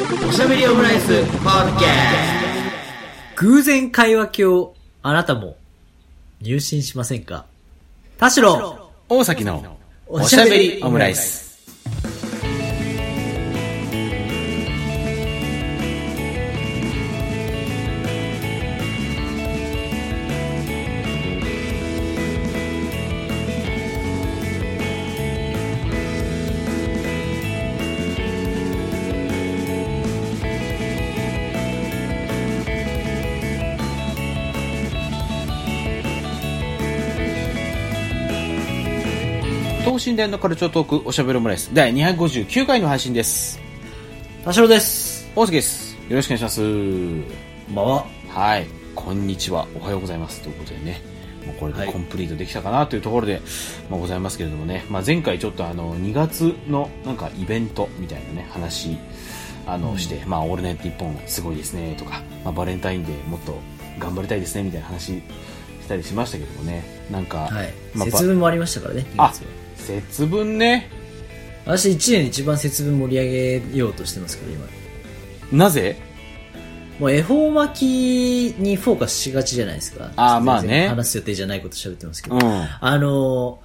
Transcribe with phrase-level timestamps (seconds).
[0.00, 1.08] おしゃべりオムライス。
[1.24, 1.84] ポッドキ
[3.36, 4.68] 偶然会話鏡、
[5.02, 5.58] あなたも
[6.40, 7.44] 入信しませんか？
[8.16, 8.78] 田代。
[9.10, 9.76] 大崎の
[10.06, 11.49] おしゃべりオムライス。
[40.10, 43.60] 等身大のカルチャートークおしゃべりオムライス第259回の配信です。
[44.44, 45.30] 田代です。
[45.36, 45.94] 大崎です。
[46.08, 46.60] よろしくお願いします。
[46.60, 46.66] こ
[47.72, 48.06] んばんは。
[48.28, 48.66] はい。
[48.96, 49.68] こんにちは。
[49.76, 50.40] おはようございます。
[50.40, 51.00] ということでね。
[51.46, 53.40] もうこれはいでコンプリートできたかなというところで、
[53.88, 54.84] まあ、ございますけれどもね。
[54.90, 58.98] まあ、前回ちょっとあの、2月のなんかイベントみたいなね、話、
[59.66, 63.56] あの、して、まあ、オールナイトニッポンすごいですね、とか、まあ、バレンタインデーもっと
[64.00, 65.22] 頑張りたいですね、みたいな話し
[65.86, 66.82] たりしましたけどもね。
[67.12, 67.72] なんか、はい。
[67.94, 69.59] まあ節分もありましたからね、2あ。
[69.80, 70.88] 節分ね。
[71.66, 75.58] 私1年で一番節分盛り上げようとしてますから、今。
[75.64, 75.96] なぜ？
[76.98, 80.10] もう恵方巻きにフォーカスしがちじゃないですか。
[80.16, 82.36] あーまあね話す予定じゃないこと喋ってますけど。
[82.36, 82.42] うん。
[82.42, 83.58] あの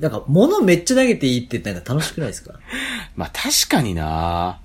[0.00, 2.54] ー、なんか物めっちゃ投げていいってなんか楽しくないですか？
[3.16, 4.60] まあ、確かにな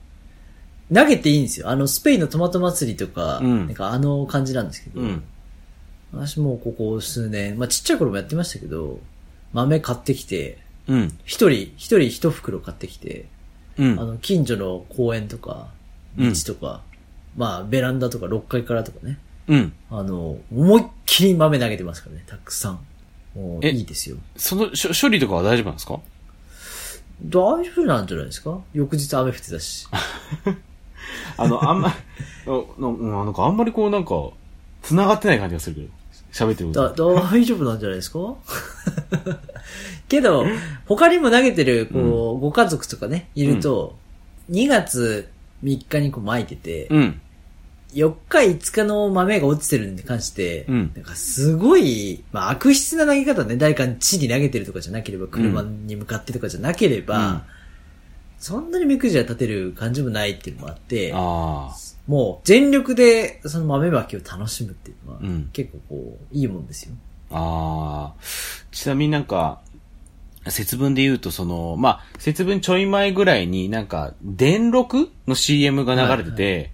[0.94, 1.70] 投げていいんですよ。
[1.70, 5.24] あの、スペインのトマト祭りとか、うんなんかあの感じなんですけど、うん。
[6.14, 9.00] 私もここ数年、まあちっちゃい頃もやってましたけど、
[9.54, 11.17] 豆買ってきて、うん。
[11.26, 13.26] 一人、一人一袋買ってきて、
[13.78, 14.00] うん。
[14.00, 15.67] あの、近所の公園とか、
[16.17, 16.81] うん道とか、
[17.36, 19.17] まあベランダとか6階からとかね、
[19.48, 19.73] うん。
[19.90, 22.80] あの、思いっきり豆投げてますからね、たくさん。
[23.36, 24.17] もうえいいですよ。
[24.38, 26.00] その処処理とかは大丈夫なんですか？
[27.30, 28.59] 大丈夫なんじゃないですか？
[28.73, 29.88] 翌日雨降ってたし。
[31.38, 31.90] あの、あんま、
[32.45, 34.12] あなななんかあんまりこうなんか、
[34.84, 35.88] 繋がってない感じがするけど、
[36.34, 36.72] 喋ってる。
[37.14, 38.20] 大丈夫なんじゃないですか？
[40.09, 40.46] けど、
[40.85, 43.96] 他にも投げてる、こう、ご家族とかね、いると、
[44.52, 45.30] 2月
[45.63, 47.19] 3日にこう巻いてて、うん。
[47.94, 50.91] 4日5日の豆が落ちてるに関して、うん。
[50.96, 57.41] なんかすごい、まあ悪質な投げ方ね、誰かに地に投げてるとかじゃなければ、車に向かってとかじゃなければ、うん
[58.44, 61.74] そんなに目くじら立てる感じもないっていうのもあって、あ
[62.08, 66.94] もう全力でその豆まきを楽しむっていうのは、うん結構こう、いいもんですよ。
[67.32, 67.38] あ。
[67.38, 68.14] ああ。
[68.70, 69.62] ちなみになんか、
[70.50, 76.72] 節分で言うとその、まあ、節分ちょい前ぐらいになんか、電録の CM が流れてて、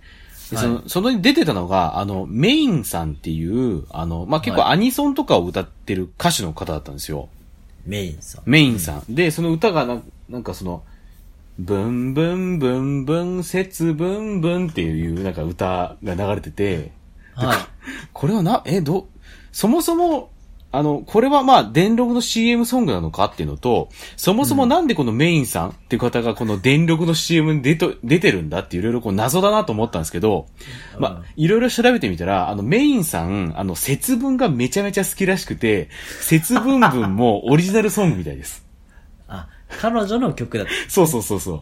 [0.50, 7.30] でその、そのに出てたのが、あの、メインさんっていう、あの、まあ、結構はいアニソンとかを歌ってる歌手の方だったんですよ。
[7.86, 8.42] メインさん。
[8.48, 9.14] メインさん。
[9.14, 10.82] で、その歌がな、なんかその、
[11.60, 16.92] ブンブンブンブン、節ブンブンっていうなんか歌が流れてて、
[17.36, 17.58] はい。
[18.14, 19.10] これはな、え、ど、
[19.52, 20.32] そもそも、
[20.72, 30.46] あの、これはまあ、電力の CM ソングなのかっていうのと、そもそもなんでこのメインさんっていう方がこの電力の CM に出と出てるんだっていろいろこう謎だなと思ったんですけど、
[30.98, 35.90] まあ、いろいろ調べてみたら、あの、メインさん、あの、節分がめちゃめちゃ好きらしくて、
[36.22, 38.69] 節分分もオリジナルソングみたいです。
[39.70, 40.74] あ、彼女の曲だった。
[40.90, 41.62] そうそうそうそう。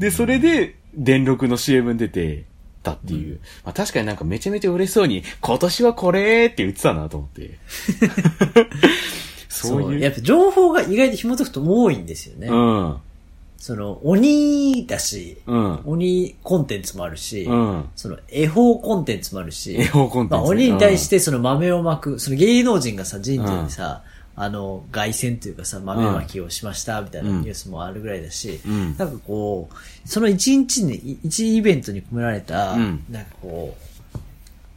[0.00, 2.44] で、それで、電力の CM に出て
[2.82, 3.40] たっていう。
[3.64, 7.58] まあ確かになんかめちゃめちゃ嬉しそうに、今年はこれって言ってたなと思って。
[9.48, 10.00] そういう。
[10.00, 12.48] やっぱ情報が意外と紐解くと多いんですよね。
[12.48, 12.96] うん。
[13.58, 15.80] その、鬼だし、うん。
[15.84, 17.84] 鬼コンテンツもあるし、うん。
[17.94, 24.02] その、恵方コンテンツもあるし、恵方コンテンツまあ、鬼に対してその豆を巻く、その芸能人がさ、神社にさ、
[24.42, 34.18] あの、凱旋というかさ、豆巻きをしました、みたいなニュースもあるぐらいだし、うんなんかこう、その一日に、い一イベントに込められた、うんなんかこう、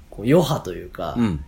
[0.09, 1.45] こう余波というか、うん。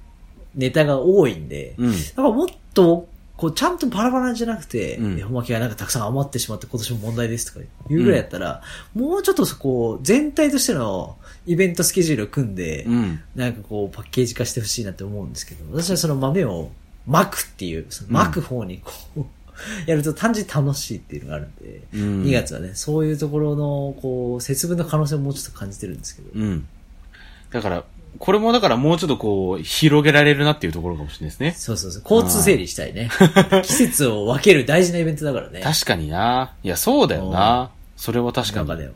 [0.56, 1.92] ネタが多いんで、うん。
[1.92, 8.62] なんかもっと、こう、ちゃんとバラバラじゃなくて、うん恵方巻きがなんかたくさん余ってしまって今年も問題ですとかいうぐらいやったら、
[8.94, 13.20] もうちょっとそこ、全体としてのイベントスケジュールを組んで、うん。
[13.36, 16.72] なんかこう、パッケージ化してほしいなって思うんですけど、私はその豆を
[17.08, 19.26] 巻くっていう、その巻く方にこう、
[19.88, 26.68] やると単純に楽しいっていうのがあるんで、うん2月はね、そういうところの、こう、節分の可能性をもうちょっと感じてるんですけど、うん。
[27.52, 27.84] だから、
[28.18, 31.54] これもだからもうちょっとこう、広げられるなっていうところかもしれないですね。
[31.58, 33.10] そうそうそう、交通整理したいね。
[33.64, 35.62] 季節を分ける大事なイベントだからね。
[35.62, 36.54] 確かにな。
[36.64, 37.72] いや、そうだよな。
[37.98, 38.68] それは確かに。
[38.68, 38.90] なんかね、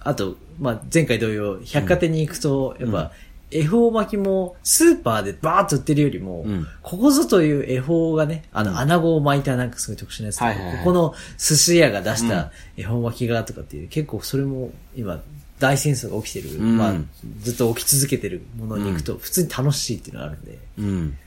[0.00, 3.12] あと、まあ、前回同様、百貨店に行くと、やっぱ、
[3.50, 6.66] 恵方巻きも、スーパーでバーッと売ってるよりも、うん。
[6.82, 10.78] ここぞという恵方がね、あの、穴子を巻いたなんかすごい特殊なやつはいはいはい。
[10.78, 15.22] ここの寿司屋が出した恵方巻きがとかっていう、結構それも今、
[15.60, 16.76] 大戦争が起きてる、うん。
[16.76, 16.94] まあ、
[17.40, 21.18] ずっと起き続けてるものに行くと、普通に楽しいっていうのがあるんで、うん。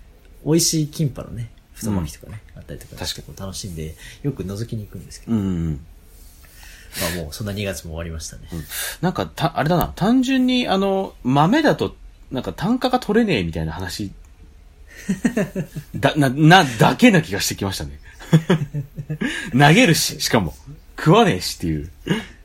[0.45, 5.85] 美味しいキンパのね、太巻きとかね、あったりとか確してこう楽しんで、よく覗きに行くんですけど、うんうん。
[7.15, 8.43] まあもうそんな2月も終わりましたね。
[9.01, 11.95] なんか、た、あれだな、単純に、あの、豆だと、
[12.31, 14.11] なんか単価が取れねえみたいな話、
[15.95, 17.99] だ、な、な、だけな気がしてきましたね。
[19.57, 20.53] 投げるし、しかも。
[20.97, 21.89] 食わねえしっていう。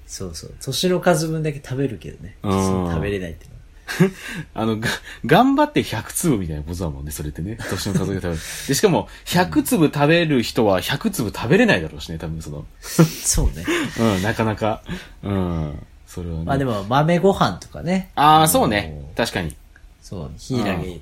[0.07, 0.55] そうそう。
[0.61, 2.37] 年の数分だけ食べるけどね。
[2.43, 4.13] うん食べれないっていうのは。
[4.55, 4.89] あの、が、
[5.27, 7.59] 頑張って100粒みたいなことだもんね、それってね。
[7.69, 8.39] 年の数が食べる。
[8.69, 12.65] で、しかも、100粒食べる人は100粒食べれないだろうしね、多分その。
[12.81, 13.65] そうね。
[13.99, 14.83] うん、なかなか。
[15.23, 15.87] うん。
[16.07, 16.45] それはね。
[16.45, 18.11] まあでも豆ご飯とかね。
[18.15, 18.97] ああ、そうね。
[19.17, 19.55] 確かに。
[20.05, 21.01] そう、ヒイラギ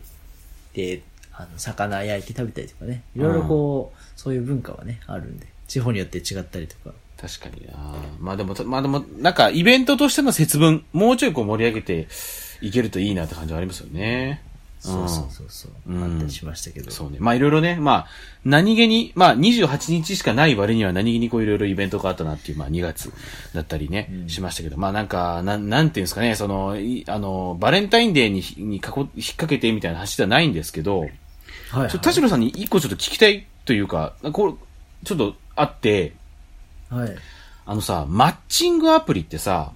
[0.74, 1.02] で、
[1.32, 3.02] あの、魚焼いて食べたりとかね。
[3.16, 5.48] いろいろこう、そういう文化はね、あるんで。
[5.66, 6.94] 地方によって違ったりとか。
[7.20, 12.08] 確かになまあでも、まあでも、なんか、イベントとしての節分、もうちょいこう盛り上げて
[12.60, 14.40] いけるといいなって感じはありますよね。
[14.82, 15.92] そうそうそうそう。
[15.92, 16.90] うんあったりしましたけど。
[16.90, 17.18] そうね。
[17.20, 18.06] まあいろいろね、まあ、
[18.44, 23.12] 何気に、まあ28日しかない割には何気にこういろいろイベントがあったなっていう、まあ2月
[23.54, 31.10] だったりね、しましたけど、まあなんか、なん、なんていうんですかね、その、いあの、バレンタインデーに、にかこ、引っ掛けてみたいな話ではないんですけど、はい、
[31.70, 31.88] はい。
[31.90, 34.54] 田代さんに一個ちょっと聞きたいというか、これ、
[35.04, 36.14] ちょっとあって、
[36.90, 37.16] はい。
[37.66, 39.72] あのさ、マッチングアプリってさ、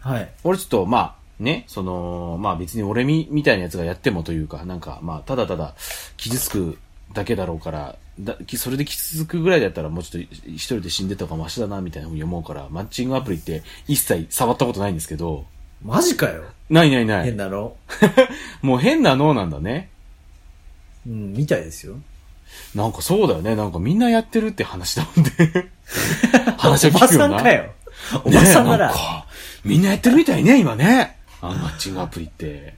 [0.00, 0.30] はい。
[0.44, 5.74] 俺ちょっと、まあ、ね、その、まあ別に俺み、みたいなやつがやってもというか、なんか、まあ、ただただ、
[6.16, 6.78] 傷つく
[7.12, 15.44] だけだろうから、だ、きそれで傷つくぐらいだったらもうちょっと一人で死んでた方がマシだな、みたいなふうに思うから、マッチングアプリって一切触ったことないんですけど、
[15.84, 16.42] マジかよ。
[16.70, 17.36] ないないない変。
[17.36, 17.76] なの？
[18.62, 19.90] もう変な脳なんだね。
[21.06, 21.96] うん、みたいですよ。
[22.74, 23.54] なんかそうだよね。
[23.54, 25.70] なんかみんなやってるって話だもんね。
[26.56, 27.36] 話をおば聞くよな。
[27.36, 27.72] さんかよ。
[28.24, 28.90] おばさんなら。
[28.90, 29.26] んか
[29.64, 31.16] みんなやってるみたいね、今ね。
[31.48, 32.74] あのマッチングアプリって。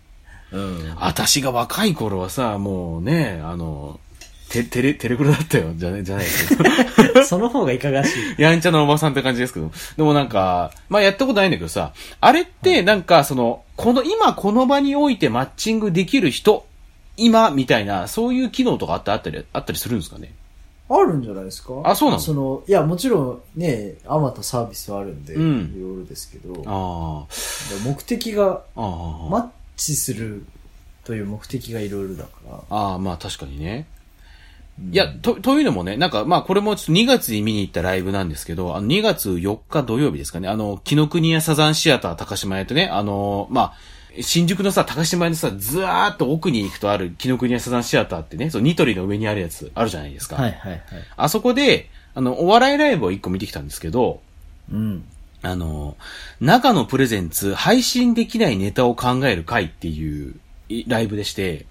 [0.53, 0.95] うん。
[1.01, 4.01] 私が若い頃はさ、もうね、あの、
[4.49, 5.73] て、テレ、テレクラだったよ。
[5.75, 6.27] じゃね、じゃない。
[7.27, 8.43] その方がいかがしい。
[8.43, 9.73] やんちゃなおばさんって感じですけど。
[9.97, 16.67] でもなんか、まあやったことないんだけどさ、あれってなんかその、この、今この場においてマッチングできる人、
[17.17, 20.33] 今、みたいな、そういう機能とかあったあったり、あったりするんですかね？
[20.89, 21.73] あるんじゃないですか？
[21.85, 22.21] あそうなの？
[22.21, 25.75] その、いや、もちろんね、あまたサービスはあるんで、うん。
[25.77, 27.27] いろいろですけど、あ
[27.85, 30.45] 目的が、あ、ああ、マッチする
[31.05, 33.87] という目的がいろいろだから、ああ、まあ確かにね。
[34.93, 43.75] いや、と、というのもね、なんか、まあこれもちょっと2月に見に行ったライブなんですけど、あの2月4日土曜日ですかね、あの、木の国屋サザンシアター高島屋とね、あの、まあ、
[44.21, 50.37] 新宿のさ、高島屋のさ、ずーっと奥に行くとある木の国屋サザンシアターってね、そう、ニトリの上にあるやつあるじゃないですか。
[50.37, 50.83] はいはいはい。
[51.17, 54.21] あそこで、あの、お笑いライブを1個見てきたんですけど、
[54.73, 55.05] うん。
[55.43, 55.97] あの、
[56.41, 60.35] 中のプレゼンツ、配信できないネタを考える会っていう
[60.69, 61.67] いライブでして、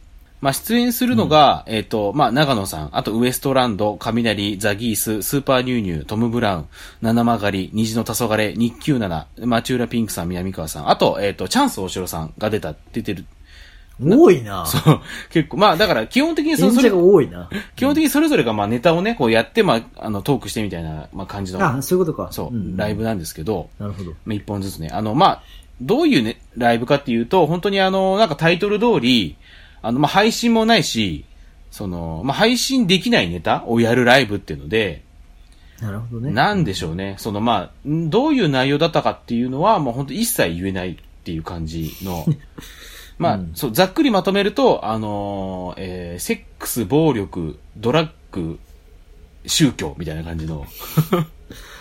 [0.46, 6.66] まあ、出演するのが、えっ、と、まあ、長野さん、あとウエストランド、雷、ザギース、スーパーニューニュー、トム・ブラウン、
[7.02, 13.26] 七曲り、虹の黄昏、日給七、町浦ピンクさん、南川さん、あと、えっ、と、チャンス大城さんが出た、出てる。
[14.00, 15.02] 多いなそう、
[15.32, 17.50] 結構、まあ、だから、基本的にそそれ演者が、多いな。
[17.76, 22.32] 基本的にそれぞれが、まあ、ネタをね、こうやって、まあ、あの、トークしてみたいな、まあ、感じの、あ、そういうことか。
[22.32, 24.12] そう、んライブなんですけど、なるほど。
[24.26, 24.90] まあ一本ずつね。
[24.94, 25.44] あの、まあ、
[25.82, 29.38] どういうね、ライブかっていうと、本当にあの、なんかタイトル通り、
[29.86, 31.26] あの、まあ、配信もないし、
[31.70, 35.04] その、まあ、配信できないネタをやるライブっていうので、
[35.80, 36.32] なるほどね。
[36.32, 37.16] なんでしょうね。
[37.20, 42.26] その、まあ、んどういう内容だったかっていうのは、もう本当一切言えないっていう感じの、
[43.20, 48.58] まあ、うんそう、ざっくりまとめると、あのーえーセックス、暴力、ドラッグ、
[49.46, 50.66] 宗教みたいな感じの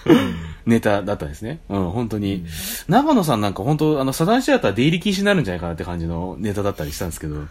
[0.66, 1.60] ネタだったんですね。
[1.68, 2.44] うん、本当に。
[2.88, 7.46] 長野さんなんか本当、あの、サザンシアター出入り禁止になるんじゃないかなって感じのネタだったりしたんですけど、っ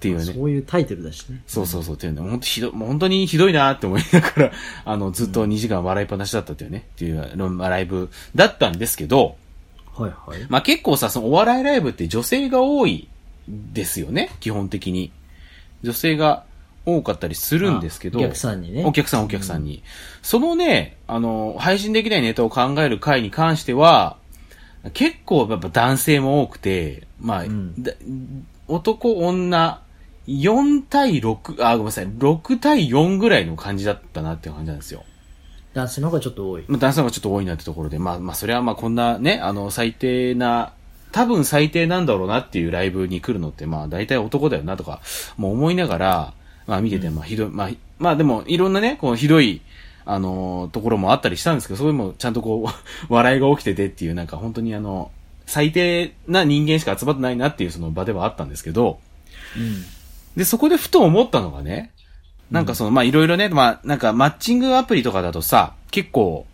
[0.00, 0.24] ていうね。
[0.24, 1.42] そういうタイトルだしね。
[1.46, 4.52] そうそうそうっていうの、本当ひど、本当にひどいなって思いながら、
[4.84, 9.36] あの、ずっと2時間笑いっぱなしだったっていうね、っていうまあライブだったんですけど、
[9.94, 10.46] はいはい。
[10.48, 13.08] まあ結構さ、そのお笑いライブって女性が多い
[13.48, 15.12] ですよね、基本的に。
[15.82, 16.44] 女性が
[16.96, 18.18] 多かったりするんですけど。
[18.20, 19.82] あお客さんにねお客さんお客さんに。
[20.22, 24.16] そのね、あの、配信できないネタを考える回に関しては、
[24.94, 27.92] 結構やっぱ男性も多くて、まあ、んだ
[28.68, 29.80] 男、女、
[30.26, 35.04] 4対6、あ、ごめんなさい、6対4ぐらいの感じだったなっていう感じなんですよ。
[35.74, 36.64] 男性の方がちょっと多い。
[36.68, 40.72] まあ、男性がちょっと多いなってところで、まあ、まあ、それはまあ、こんなね、あの、最低な、
[41.12, 45.00] 多分最低なんだろうなっていうライブに来るのって、まあ、大体男だよなとか、
[45.36, 46.32] もう思いながら、
[46.68, 49.62] まあ、見てて、まあ、ひどい、まあ、まあ、でも、いろんなね、こう、ひどい、
[50.04, 52.72] あのところもあったりしたんですけど、そういうのもちゃんとこう、
[53.12, 55.10] 笑いが起きててっていう、なんか本当にあの、
[55.46, 59.00] 最低な人間しか集まってないなっていうその場ではあったんですけど、
[59.56, 59.84] うん。
[60.36, 61.90] で、そこでふと思ったのがね、
[62.50, 66.46] なんかその、まあ、いろいろね、まあ、なんかマッチングアプリとかだとさ、結構、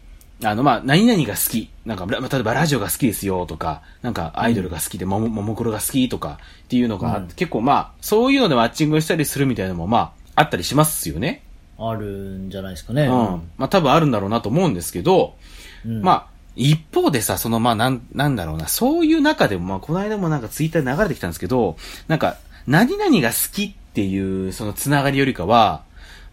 [0.43, 1.71] あの、まあ、何々が好き。
[1.85, 11.45] なんか、ら例えばラジオが好きですよとか、なんかアイドルが好きで、もも、ももクロが好きとかっていうのがあって、うん結構まあ、そういうのでマッチングしたりするみたいなのもまあ、あったりしますよね。
[11.79, 13.05] あるんじゃないですかね。
[13.05, 13.11] うん。
[13.11, 15.37] まあ、多分あるんだろうなと思うんですけど、
[15.85, 16.03] うん。
[16.03, 16.27] まあ、
[16.57, 21.77] 一方でさ、その、まあ、なん、なんだろうな、そういう中でも、まあ、この間もなんかツイッターで流れてきたんですけど、
[22.09, 22.37] なんか、
[22.67, 25.83] 何々が好きっていう、そのつながりよりかは、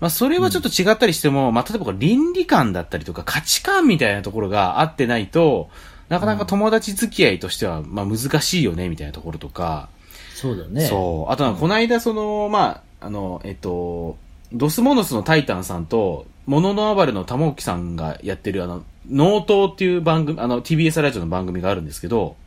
[0.02, 5.70] まあ、それはちょっと違ったりしても、まあ、例えば倫理観だったりとか価値観みたいなところがあってないと、
[6.10, 9.90] なかなか友達付き合いとしては、まあ、難しいよね、みたいなところとか、
[10.34, 10.88] そうだね。
[10.88, 11.32] そう。
[11.32, 14.18] あとは、この間、その、まあ、あの、えっと、
[14.52, 22.38] Dos Monos の TaiTanさんと、 MONO NO AWARE の玉置さんがやってる、あの、脳盗っていう番組、あの、TBS ラジオの番組があるんですけど、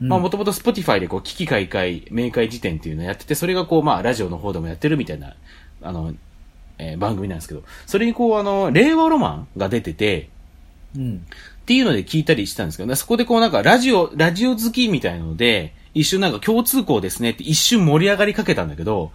[0.00, 0.08] うん。
[0.08, 5.36] まあ、もともと Spotify でこう、危機開会、明快辞典っていうのをやってて、それがこう、まあ、ラジオの方でもやってるみたいな、
[5.82, 6.14] あの、
[6.90, 10.28] えー番組なんですけど、それにこう、あの、令和ロマンが出てて、
[10.96, 11.26] うん。
[11.62, 19.12] っていうので聞いたりしたんですけどね、そこでこうなんかラジオ、ラジオ好きみたいなので、一瞬なんか共通項ですねって一瞬盛り上がりかけたんだけど、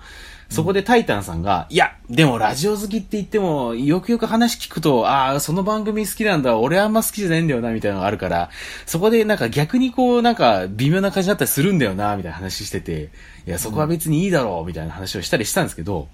[0.49, 8.49] そこでタイタンさんが、いや、でもラジオ好きって言っても、よくよく話聞くと、ああ、その番組好きなんだ、俺あんま好きじゃないんだよな、みたいなのがあるから、
[8.85, 13.09] そこでなんか逆にこう、なんか微妙な感じだったりするんだよな、みたいな話してて、
[13.45, 16.07] いや、そこは別にいいだろう、みたいな話をしたりしたんですけど、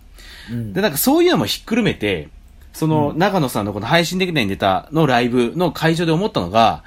[0.52, 2.30] うんで、なんかそういうのもひっくるめて、
[2.74, 6.84] その、長野さんのこの配信できないネタのライブの会場で思ったのが、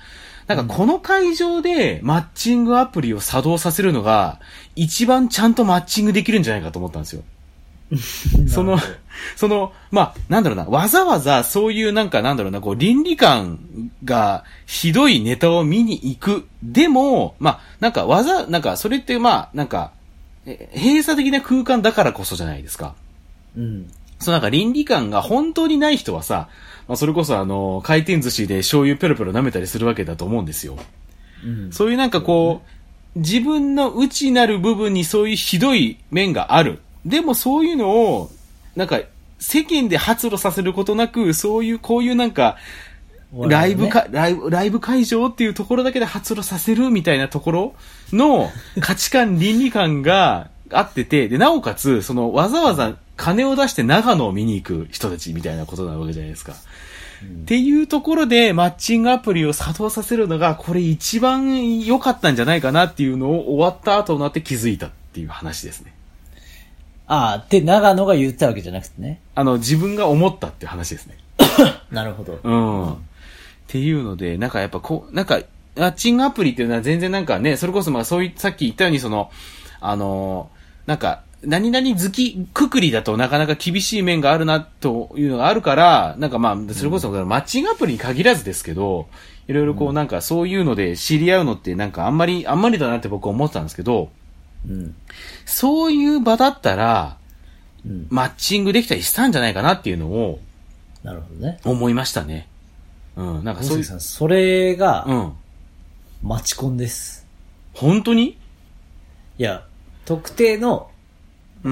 [0.46, 4.40] なんかこの会場でマッチングアプリを作動させるのが、
[4.74, 7.22] 一番ちゃんとマッチングできるんじゃないかと思ったんですよ。
[8.48, 8.78] その、
[9.36, 13.58] その、まあ、なんだろうな、わざわざそういうなんかなんだろうな、こう倫理観
[14.04, 16.48] がひどいネタを見に行く。
[16.62, 19.92] でも、まあ、なんかわざ、なんかそれってまあ、なんか、
[20.46, 22.94] え閉鎖的な空間だからこそじゃないですか。
[23.56, 23.90] うん。
[24.18, 26.48] そうなんか倫理観が本当にない人はさ、
[26.88, 30.78] まあ、それこそあの、回転寿司で醤油ペロペロ舐めたりするわけだと思うんですよ。
[31.44, 31.72] うん。
[31.72, 32.62] そういうなんかこ
[33.14, 36.80] う、自分の内なる部分にそういうひどい面がある。
[37.04, 38.30] でもそういうのを、
[38.74, 39.00] なんか、
[39.38, 42.56] 世間で発露させることなく、そういう、こういうなんか、
[43.32, 47.74] ライブか、ライブ、ライブ会場っていうところだけで発露させるみたいなところ
[48.12, 56.52] の価値観、倫理観があってて、で、なおかつ、その、わざわざ金を出して長野を見に行く人たちみたいなことなわけじゃないですか。
[56.52, 65.94] っていうところで、マッチングアプリを作動させるのが、これ一番良かったんじゃないかなっていうのを終わった後になって気づいたっていう話ですね。
[67.06, 69.20] ああ、って長野が言ったわけじゃなくてね。
[69.34, 71.16] あの、自分が思ったっていう話ですね。
[71.90, 72.38] なるほど。
[72.42, 72.92] うん。
[72.92, 72.96] っ
[73.68, 75.40] ていうので、なんかやっぱこう、なんか、
[75.76, 79.30] マッチングアプリっていうのは全然なんかね、それこそまあそういさっき言ったようにその、
[79.80, 80.56] あのー
[80.86, 89.08] なんか、何々好き、くくりだとなかなか厳しい面があるなというのがあるから、なんかまあ、それこそマッチングアプリに限らずですけど、
[89.46, 94.10] いろいろこうなんかそういうので知り合うのってなんかあんまり、あんまりだなって僕は思ってたんですけど、
[94.68, 94.94] うん。
[95.44, 97.18] そういう場だったら、
[97.86, 98.06] うん。
[98.10, 100.40] マッチングできたりしたんじゃないかなっていうのを
[101.04, 101.60] なるほどね。
[101.64, 102.48] 思いましたね。
[103.14, 105.32] うん、なんかそういうそれが、うん。
[106.22, 107.24] マチコンです。
[107.74, 108.36] 本当に？
[109.38, 109.64] いや、
[110.06, 110.90] 特定の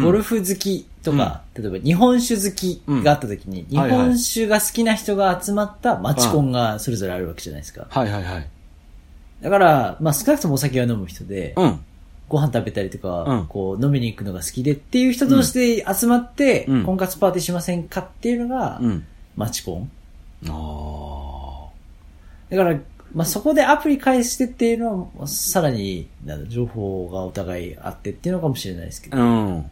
[0.02, 7.86] ゴルフ好きとか、例えば日本酒好きがあった時に、日本酒が好きな人が集まったマチコンがそれぞれあるわけじゃないですか。
[7.88, 8.48] はいはいはい。
[9.42, 11.80] だから、まあ少なくともお酒は飲む人で、うん。
[12.28, 19.06] ご飯食べたりとか、うんこう飲みに行くのが好きでっていう人同士で集まって、うん婚活パーティーしませんかっていうのが、うん。
[19.36, 19.90] マチコン。
[20.48, 21.68] あ
[22.50, 22.78] だから、
[23.14, 29.18] まあ、そこでアプリ返してっていうのは、さらに、なんだ、情報がお互いあってっていうのかもしれないですけど。
[29.18, 29.20] あ。
[29.20, 29.70] うん。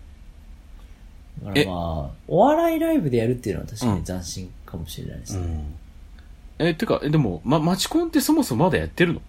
[1.44, 5.40] だからまあ、お笑いライブでやるっていうのは確かに斬新かもしれないですね。
[6.58, 6.66] うん。
[6.68, 9.20] え、てか、え、でも、ま、マチコンってそもそもまだやってるの？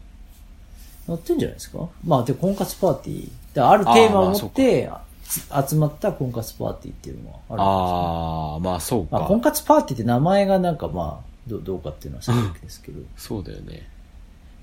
[1.08, 1.88] やってんじゃないですか？
[2.06, 3.32] まあ、で、婚活パーティー。
[3.56, 4.90] であるテーマを持って、
[5.28, 9.28] つ集まった婚活パーティーっていうのはあるんですああ、まあそうまあ、か。
[9.28, 13.88] 婚活パーティーって名前がなんかまあ、どどうかっていうのはさておきですけど、 そうだよね。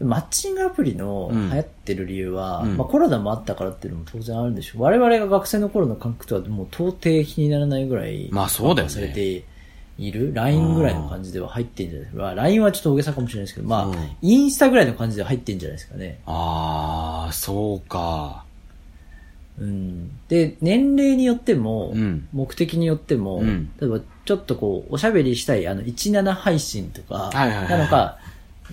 [0.00, 4.82] マッチングアプリのうん流行ってる理由は、うんまあコロナもあったからっていうのも当然あるんでしょう。
[4.82, 9.44] 我々が学生の頃の感覚とはもう到底比にならないぐらい、まあそうだよねされて
[9.98, 12.22] いる ?LINE ぐらいの感じでは入ってんじゃないですか。
[12.22, 16.20] まあ LINE はちょっと大げさかもしれないですけど、まあ、うんインスタぐらいの感じで入ってんじゃないですかね。
[16.26, 18.44] ああ、そうか。
[19.58, 20.10] うん。
[20.28, 28.18] で、年齢によっても、うん目的によっても、うん例えばちょっとこう、おしゃべりしたい、あの、17配信とか、なのか、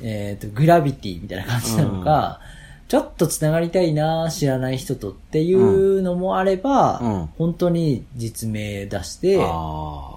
[0.01, 2.39] えっ、と、グラビティみたいな感じなのか、
[2.87, 7.25] ちょっと繋がりたいな、知らない人とっていうのもあれば、うん。
[7.37, 9.37] 本当に実名出して。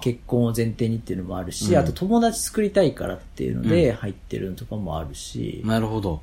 [0.01, 1.77] 結婚を前提にっていうのもあるし、うん。
[1.77, 6.21] あと友達作りたいからっていうので入ってるのとかもあるし、なるほど。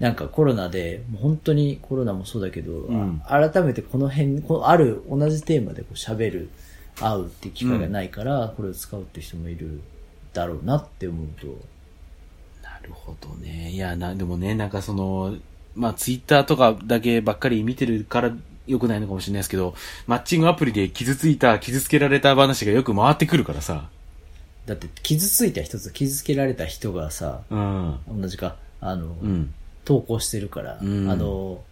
[0.00, 3.22] なんかコロナで、もう本当にコロナもそうだけど、ん。
[3.28, 6.48] 改めてこの辺、このある同じテーマでこう喋る、
[7.00, 9.80] 会うっていう機会がないから、これを使うって人もいる
[10.32, 11.54] だろうなって思うと、な
[12.82, 13.70] るほどね。
[13.70, 15.36] いや、な、でもね、なんかその、
[15.74, 18.32] まあ、ツイッターとかだけばっかり見てるから
[18.66, 19.74] 良くないのかもしれないですけど、
[20.06, 23.88] マッチングアプリで傷ついた、傷つけられた話がよく回ってくるからさ。
[24.66, 27.98] だって傷ついた人と傷つけられた人がさ、うん。
[28.20, 29.54] 同じか、あの、うん。
[29.84, 31.62] 投稿してるから、うんあの、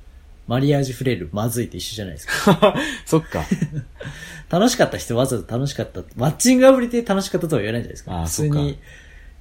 [0.49, 2.75] マリアージュフレールまずいって一緒じゃないですか。
[3.05, 3.45] そっか。
[4.49, 6.01] 楽しかった人わざと楽しかった。
[6.17, 8.25] マッチングアプリで楽しかったとは言わないじゃないですあか。
[8.25, 8.79] 普通に、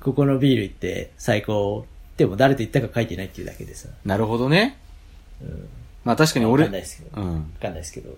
[0.08, 1.86] ここのビール行って最高。
[2.16, 3.90] でも誰と行ったか書いてないっていうだけでさ。
[4.06, 4.78] なるほどね。
[5.42, 5.68] うん。
[6.06, 7.22] まあ確かにわ俺、かんないですけど。
[7.22, 7.54] わうん。
[7.62, 8.18] かんないですけど。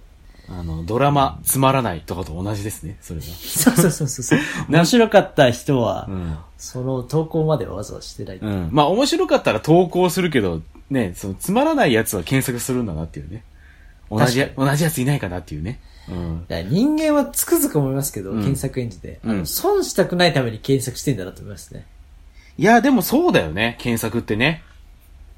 [0.50, 3.26] あの、ドラマ、つまらないとかと同じですね、それは。
[3.26, 4.40] そうそうそうそう。
[4.70, 6.38] な面白かった人は、うん。
[6.60, 8.38] その投稿まではわざわざしてない。
[8.38, 8.70] うん。
[8.72, 13.44] まあ面白かったら投稿するけど、ね、そのつまらないやつは検索するんだなっていうね。
[14.12, 15.80] 同じ同じやついないかなっていうね。
[16.10, 19.20] 人間はつくづく思いますけど、うん検索エンジンで。
[19.46, 21.86] 損したくないために検索してんだなと思いますね。
[22.58, 24.64] いや、でもそうだよね、検索ってね。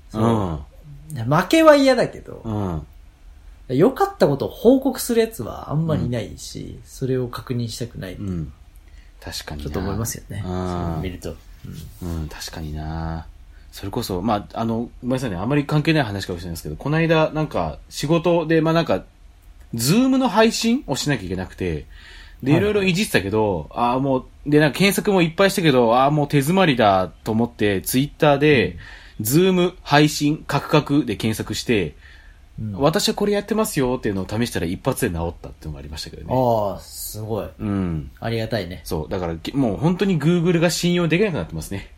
[0.09, 0.65] そう
[1.13, 2.73] 負けは嫌だけど、うん。
[3.69, 3.77] うん。
[3.77, 8.53] 良かったことを報告するやつはあんまりいないし、それを確認したくないうん。
[9.19, 9.65] 確かにな。
[9.65, 10.43] ちょっと思いますよね。
[11.01, 11.35] 見ると。
[12.01, 13.27] うん、確かにな。
[13.71, 19.03] それこそ、まあ、あの、ごめんなさいね、あまり関係ない話かもしれないですけど、この間、なんか、仕事で、まあなんか、
[19.73, 21.85] ズームの配信をしなきゃいけなくて、
[22.43, 28.77] で、はいいろいろいじってたけど、ああ、もう、で、なんか検索もいっぱいしたけど、ああ、もう手詰まりだと思って、ツイッターで、
[29.19, 31.93] ズーム配信カクカクで検索して、うん
[32.73, 36.29] 私はこれやってますよっていうのを試したら一発で治ったっていうのがありましたけどね。
[36.31, 37.50] ああ、すごい。
[37.59, 38.11] うん。
[38.19, 38.81] ありがたいね。
[38.83, 39.09] そう。
[39.09, 41.91] だから、きもう本当に Google が信用できなくなってますね。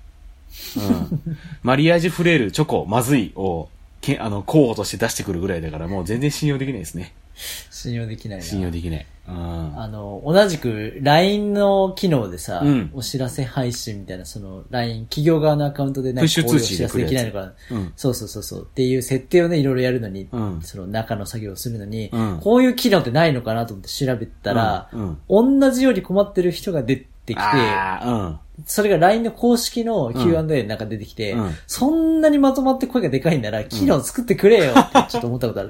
[0.77, 1.37] うん。
[1.63, 3.67] マリアージュフレール、チョコ、まずいを、
[3.99, 7.13] けあの、候補として出してくるぐらいだから、もう全然信用できないですね。
[7.35, 8.43] 信用できないな。
[8.43, 9.05] 信用できない。
[9.27, 9.79] うん。
[9.79, 17.53] あの、同じく LINE の機能でさ、うんお知らせ配信みたいな、その LINE、企業側のアカウントでなんかお知らせできないのかな。
[17.71, 17.93] うん。
[17.95, 18.63] そうそうそうそう。
[18.63, 24.89] っていう設定をね、いろいろやるのに、うんその中の作業をするのに、うんこういう機能ってないのかなと思って調べたら、
[25.29, 35.69] 同じように困ってる人が出てきて、ああ、それが LINE の公式の Q&A の中で出てきて、うんそんなにまとまって声がでかいんなら、機能作ってくれよってちょっと思ったことある。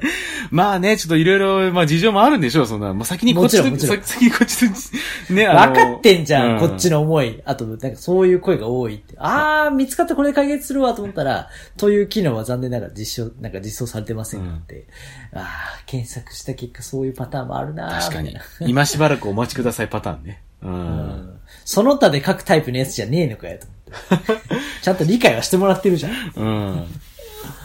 [0.52, 0.56] うん。
[0.56, 2.94] まあね、ちょっといろいろ、まあ事情もあるんでしょう、そんな。
[2.94, 7.42] もう先にこっちと、先にこっちと、ね、分かってんじゃん、うこっちの思い。
[7.46, 9.16] あと、なんかそういう声が多いって。
[9.18, 14.88] あー、見つかったこれで解決するわと思ったら、という機能は残念ながら実証、なんか実装されてませんって。
[15.34, 18.36] あー、検索した結果そういうパターンもあるなー確かに。
[18.68, 20.44] 今しばらくお待ちくださいパターンね。
[20.62, 20.70] う。
[20.70, 21.40] ん。
[21.66, 23.66] その他で書くタイプのやつじゃねえのかよと
[24.12, 24.34] 思って。
[24.82, 26.12] ちゃんと理解はしてもらってるじゃん。
[26.36, 26.88] うん。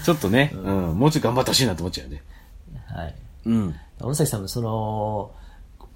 [0.05, 2.23] ちょっとね、うん、もうちょい頑張ってほしいなと思っちゃうよね。
[2.87, 3.15] はい。
[3.47, 3.75] うん。
[4.01, 5.33] 小崎さんもその、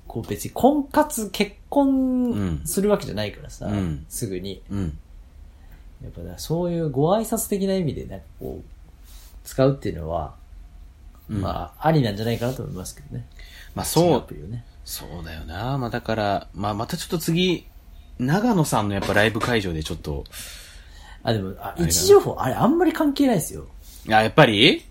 [0.06, 4.62] こう別に婚活、結婚するわけじゃないからさ、うんすぐに。
[4.70, 4.98] うん。
[6.02, 8.64] やっぱそういうご挨拶的な意味でなんかこう、
[9.44, 10.34] 使うっていうのは、
[11.28, 13.26] まあ、ありなんじゃないかなと思いますけどね。
[13.74, 14.64] まあアそうプ、リをね。
[14.84, 15.78] そうだよな。
[15.78, 17.66] まあだから、まあまたちょっと次、
[18.26, 20.24] 長野さんのやっぱライブ会場でちょっと、
[21.22, 23.66] あ、でも、あ、れ位置情報、あれあんまり関係ないですよ。
[24.08, 24.84] あ、やっぱり？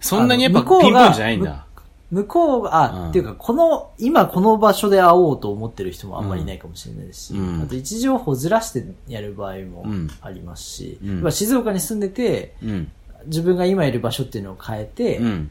[0.00, 1.66] そんなにやっぱピンポイントじゃないんだ。
[2.10, 12.92] 向こうが、あ、うんっていうか、この、今この場所で会おうと思ってる人もあんまりいないかもしれないですし、うんあと位置情報ずらしてやる場合もうんありますし、うんまあ静岡に住んでて、うん。
[13.26, 15.50] 自分が今いる場所っていうのを変えて、うん。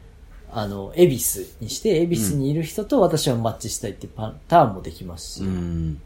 [0.52, 6.00] あの、恵比寿にして、恵比寿にいる人と私はマッチしたいっていうパターンもできますし、うん。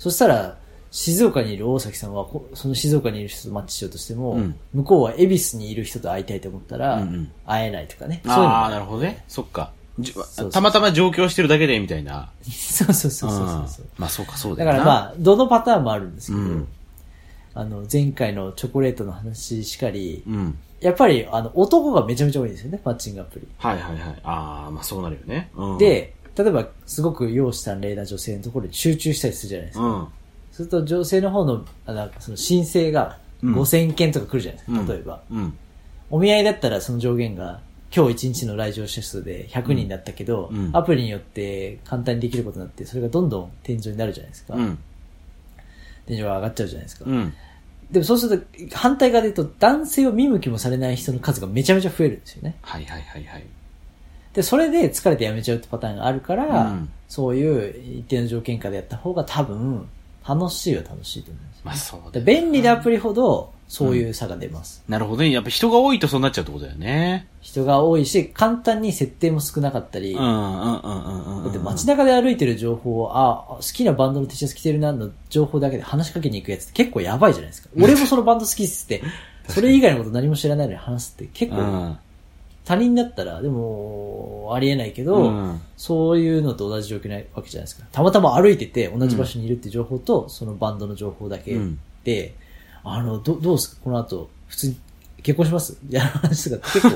[0.00, 0.56] そしたら、
[0.90, 8.22] 静岡にいる大崎さんは、こその静岡にいる人とマッチしようとしても、うん向こうは恵比寿にいる人と会いたいと思ったら、うんうん会えないとかね。
[8.24, 9.22] そういうああ、なるほどね。
[9.28, 9.72] そっか。
[10.50, 12.30] たまたま上京してるだけで、みたいな。
[12.50, 13.86] そうそうそうそうそうそう。
[13.98, 14.72] まあそうか、そうだだ。
[14.72, 16.68] からまあ、どのパターンもあるんですけど、うん
[17.52, 20.58] あの、前回のチョコレートの話しかり、うん。
[20.80, 23.46] やっぱり、あの、男がめちゃめちゃ多いんですよね、マッチングアプリ。
[23.58, 24.20] はいはいはい。
[24.24, 25.50] ああ、まあそうなるよね。
[25.54, 29.84] うん、で、例えば、すごく容姿端麗な女性のところに集中したりするじゃないですか。
[29.84, 30.08] うん。
[30.52, 35.22] すると女性の方の、あなんかその申請がうん5000件とか来るじゃないですか、うん例えば。
[35.30, 35.58] うん。
[36.10, 37.60] お見合いだったらその上限が、
[37.94, 44.54] 今日1日の来場者数で100人だったけど、うんアプリによって簡単にできることになって、それがどんどん天井になるじゃないですか。
[44.54, 44.78] うん。
[46.06, 47.04] 天井が上がっちゃうじゃないですか。
[47.06, 47.32] うん。
[47.90, 52.56] でもそうすると、反対側で言うと、男性を見向きもされない人の数がめちゃめちゃ増えるんですよね。
[52.62, 53.44] はいはいはいはい。
[54.34, 59.88] で、それで疲れて辞めちゃうってパターンがあるから、うんそういう一定の条件下でやった方が多分、
[60.26, 61.60] 楽しいは楽しいと思います。
[61.64, 64.84] まあそうだでよ便利なアプリほど、そういう差が出ます。
[64.88, 65.32] なるほどね。
[65.32, 67.26] やっぱ人が多いとそうなっちゃうってことだよね。
[67.40, 71.44] 人が多いし、簡単に設定も少なかったり、うんうんうんうんうんうん。
[71.44, 77.68] だって街中で歩いてる情報を、あ、好きなバンドの T シャツ着てるなの情報だけで話しかけに行くやつって結構やばいじゃないですか。
[77.76, 79.02] 俺もそのバンド好きっすって、
[79.48, 81.98] それ以外のこと何も知らないのに話すって結構うん。
[82.64, 87.86] 他人だったら、でも、ありえないけど、うんそういうのと同じ状況なわけじゃないですか。
[87.90, 91.58] たまたま歩いてて同じ場所にいるって情報と、そのバンドの情報だけ
[92.04, 92.34] で、
[92.84, 94.76] あの、ど、どうですかこの後、普通に
[95.22, 95.78] 結婚します？
[95.82, 96.90] みたいな話とか結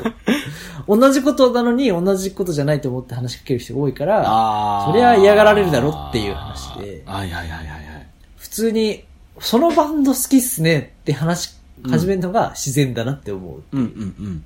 [0.87, 4.85] 構、 同じことなのに同じことじゃないと思って話しかける人が多いから。
[4.87, 8.07] そりゃ嫌がられるだろっていう話ではいはいはいはいはい。
[8.37, 9.05] 普通に、
[9.41, 11.55] そのバンド好きっすねって話し
[11.89, 13.63] 始めるのが自然だなって思う。
[13.73, 13.87] うんうん
[14.21, 14.45] うん。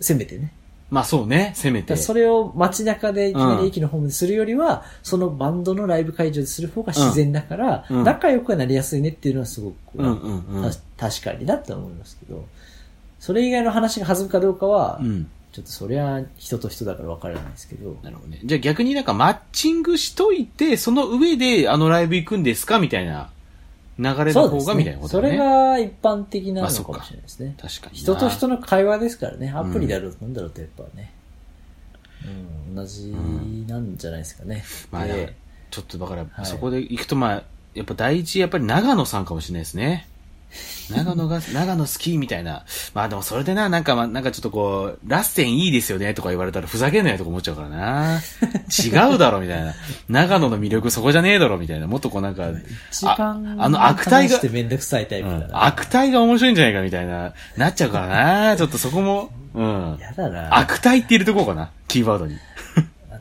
[0.00, 0.52] せめてね。
[0.90, 1.96] まあそうね、せめて。
[1.96, 12.44] それを街中でいきなり駅のホームでするよりは、そのバンドのライブ会場でする方が自然だから、うん仲良くはなりやすいねっていうのはすごく、うんうんうんた確かになって思いますけど、
[13.20, 15.30] それ以外の話が弾むかどうかは、うん。
[15.52, 18.38] ちょっとそりゃ人と人だから分からないですけど、なるほどね。
[18.44, 23.30] じゃあ逆になんかマッチングしといて、その上であのライブ行くんですかみたいな
[24.00, 25.32] 流れの方がみたいなことね。
[25.32, 27.54] れが一般的なのかかもしれないですね。
[27.60, 27.98] 確かにな。
[27.98, 31.12] 人と人の会話ですからね、アプリだろうとなんだろうとやっぱね、
[32.68, 33.14] うん、同じ
[33.68, 34.64] なんじゃないですかね。
[34.90, 35.36] まあ、で
[35.70, 37.42] ちょっとだから、はいそこで行くとまあ、
[37.74, 40.08] やっぱ第一、やっぱり長野さんかもしれないですね。
[40.90, 42.64] 長野が、 長野好きみたいな。
[42.94, 48.20] まあでもそれでな、なんかまあ、なんかちょっとこう、ラッセンいいですよねとか言われたらふざけんなよとか思っちゃうからな。
[48.84, 49.74] 違うだろみたいな。
[50.08, 51.86] 長野の魅力そこじゃねえだろみたいな。
[51.86, 52.44] もっとこうなんか、
[53.04, 53.16] あ
[53.58, 55.64] あの悪態がくさいタイプだうんな。
[55.66, 58.06] 悪態が面白いんじゃないかみたいな、なっちゃうから
[58.50, 58.56] な。
[58.56, 59.98] ちょっとそこも、うん。
[60.00, 60.54] やだな。
[60.54, 61.70] あ悪態って入れとこうかな。
[61.88, 62.36] キーワードに。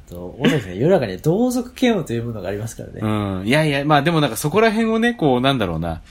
[0.09, 2.99] と、小崎さん、世の中には同族嫌悪というものがありますからね。
[3.01, 3.47] うん。
[3.47, 6.01] いやいや、まあでもなんかそこら辺をね、こう、なんだろうな。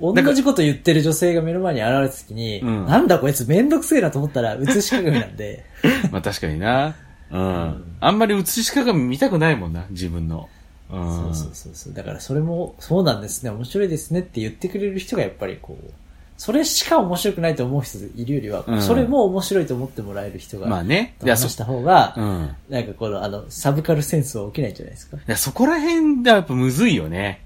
[0.00, 5.64] 同じこと言ってる女性が目の前に現れた時に、うんなんだこいつめんどくせえなと思ったら、映し鏡なんで、
[6.10, 6.94] まあ確かにな。
[7.30, 7.84] うん。
[8.00, 10.48] あんまり映し鏡見たくないもんな、自分の。
[10.90, 11.14] うん。
[11.14, 11.94] そうそうそうそう。
[11.94, 15.90] だからそれも、そうなんですね、面白いですねって言ってくれる人がやっぱりこう、
[16.38, 21.16] それしか面白くないと思う人いるよりは、うんそれも面白いと思ってもらえる人が、まあね。
[21.18, 22.50] といや、そ話した方が、うん。
[22.70, 25.16] なんかこの、あの、サブカルセンスは起きないんじゃないですか。
[25.16, 27.42] いや、そこら辺がやっぱむずいよね。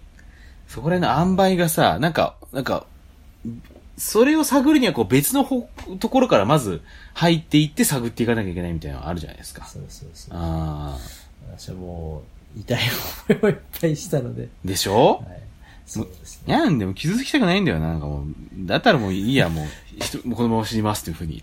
[0.72, 2.86] そこら辺の塩梅がさ、なんか、なんか、
[3.98, 5.68] それを探るにはこう別のほ
[6.00, 6.80] ところからまず
[7.12, 9.66] 入っていって探っていかなきゃいけないみたいなのがあるじゃないですか。
[9.66, 10.34] そうそうそう。
[10.34, 10.98] ああ。
[11.58, 12.22] 私はも
[12.56, 12.78] う、痛い
[13.28, 15.16] 思いをいっぱいしたので、でしょ？
[15.16, 15.42] はい。
[15.84, 16.56] そうですいね。
[16.56, 17.88] やんでも傷つきたくないんだよな。
[17.88, 18.24] なんかもう、
[18.66, 19.66] だったらもういいや、もう、
[20.02, 21.42] 人もうこのまま死にますっていうふうに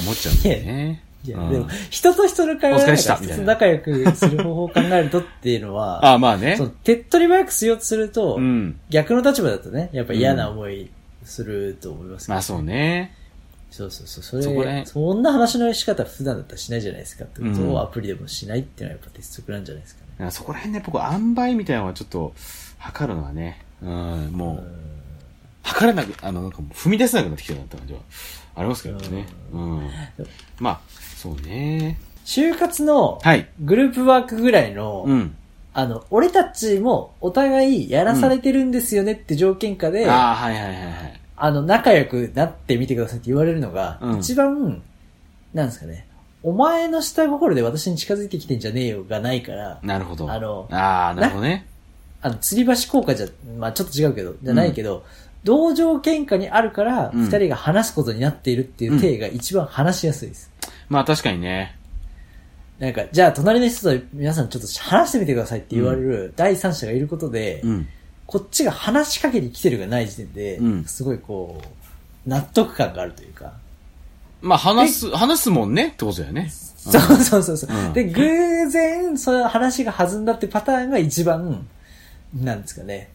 [0.00, 1.04] 思っちゃうんだよね。
[1.24, 8.78] いや、うんでも、人と人の会話で仲良くする方法を考えるとっていうのは、あ あ、まあね手っ取り早くしようとすると、うん。
[8.90, 10.90] 逆の立場だとね、やっぱ嫌な思い
[11.24, 13.14] すると思いますけど、まあそうね。
[13.70, 14.42] そうそうそう。
[14.42, 20.30] それ、そんな話の仕方普段だったらしないじゃないですかってことうんをアプリでもしないっていうのはやっぱ鉄則なんじゃないですかね。
[20.30, 22.34] そこら辺ね、僕、塩梅みたいなのはちょっと、
[22.78, 24.64] 測るのはね、うん、もう、
[25.64, 28.00] 測らなく、あの、なんかもう踏み出せなくなってきたなって感じは、
[28.54, 29.26] ありますけどね。
[29.52, 29.90] うん。
[30.60, 30.80] まあ、
[31.24, 31.98] そうね。
[32.26, 33.48] 就活のはい。
[33.62, 35.34] グループワークぐらいの、うん。
[35.72, 41.20] あの、俺たちもお互いやらされてるんですよねって条件下で、ああ、はいはいはいはい。
[41.36, 44.82] あの、仲良くなってみてくださいって言われるのが、うん一番、
[45.54, 46.06] なんですかね、
[46.42, 50.30] お前の下心で私に近づいてきてんじゃねえよがないから、なるほど。
[50.30, 51.66] あのああ、なるほどね。
[52.20, 53.26] あの、吊り橋効果じゃ、
[53.58, 55.04] まあちょっと違うけど、じゃないけど、
[55.42, 60.50] 同情喧嘩にあるから、うん二人が話すことになっているっていう体が一番話しやすいです。
[60.88, 61.76] まあ確かにね。
[62.78, 67.88] なんか、じゃあ隣の人と皆さんちょっと話してみてくださいって言われる第三者がいることで、うん。
[68.26, 71.60] こっちが話しかけに来てるがない時点で、うんすごいこ
[72.26, 73.52] う、納得感があるというか、
[74.40, 76.50] まあ話す、話すもんねってことだよね。
[76.50, 81.66] そうそうそうそう、うんで、偶然、その話が弾んだってパターンが一番、
[82.34, 83.10] なんですかね、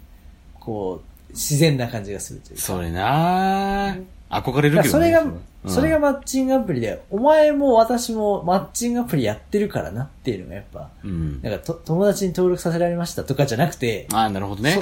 [0.59, 2.61] こう、自然な感じがするというか。
[2.61, 4.89] それなー憧れるけどね。
[4.89, 11.41] それが、うんそれがマッチングアプリで、お前も私もマッチングアプリやってるからなっていうのがやっぱ、うん。
[11.41, 14.79] なんかと友達に登録させられましたとかじゃなくて、ああ、なるほどね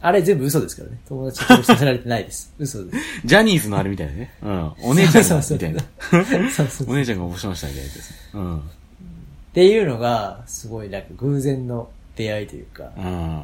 [0.00, 0.98] あれ全部嘘ですからね。
[1.06, 2.50] 友達に登録させられてないです。
[2.58, 2.98] 嘘です。
[3.26, 4.32] ジャニーズのあれみたいなね。
[4.42, 4.72] うん。
[4.84, 5.80] お姉ちゃんが、みたいな。
[6.50, 8.14] そうそう お姉ちゃんが面白いしたみたいなやつです。
[8.32, 8.58] うん。
[8.58, 8.62] っ
[9.52, 13.04] ていうのが、すごいなんか偶然の出会いというか、うん。
[13.04, 13.42] うん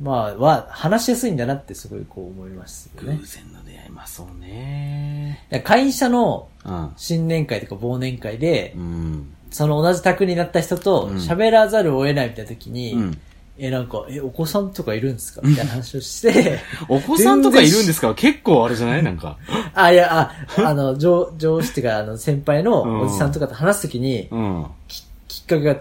[0.00, 3.20] まあ、は、話しやすいんだなってすごいこう思いますよ偶ね。
[3.22, 5.46] 然の出会い、まあそうね。
[5.64, 6.92] 会社のうん。
[6.96, 9.32] 新年会とか忘年会で、うん。
[9.50, 13.18] その同じ宅になった人とうん喋らざるを得ないみたいな時に、うん。
[13.58, 18.14] え、なんか、え、お子さんとかいるんですかみたいな話をして、 お子さんとかいるんですか？
[18.14, 19.02] 結構あれじゃない？
[19.02, 19.36] なんか。
[19.74, 20.32] あ、いや、あ、
[20.66, 24.66] あの、上、上司っていうか、あの、先輩のおじさんとかと話すときに、うん。
[24.88, 25.09] ききっ
[25.50, 25.74] かけが、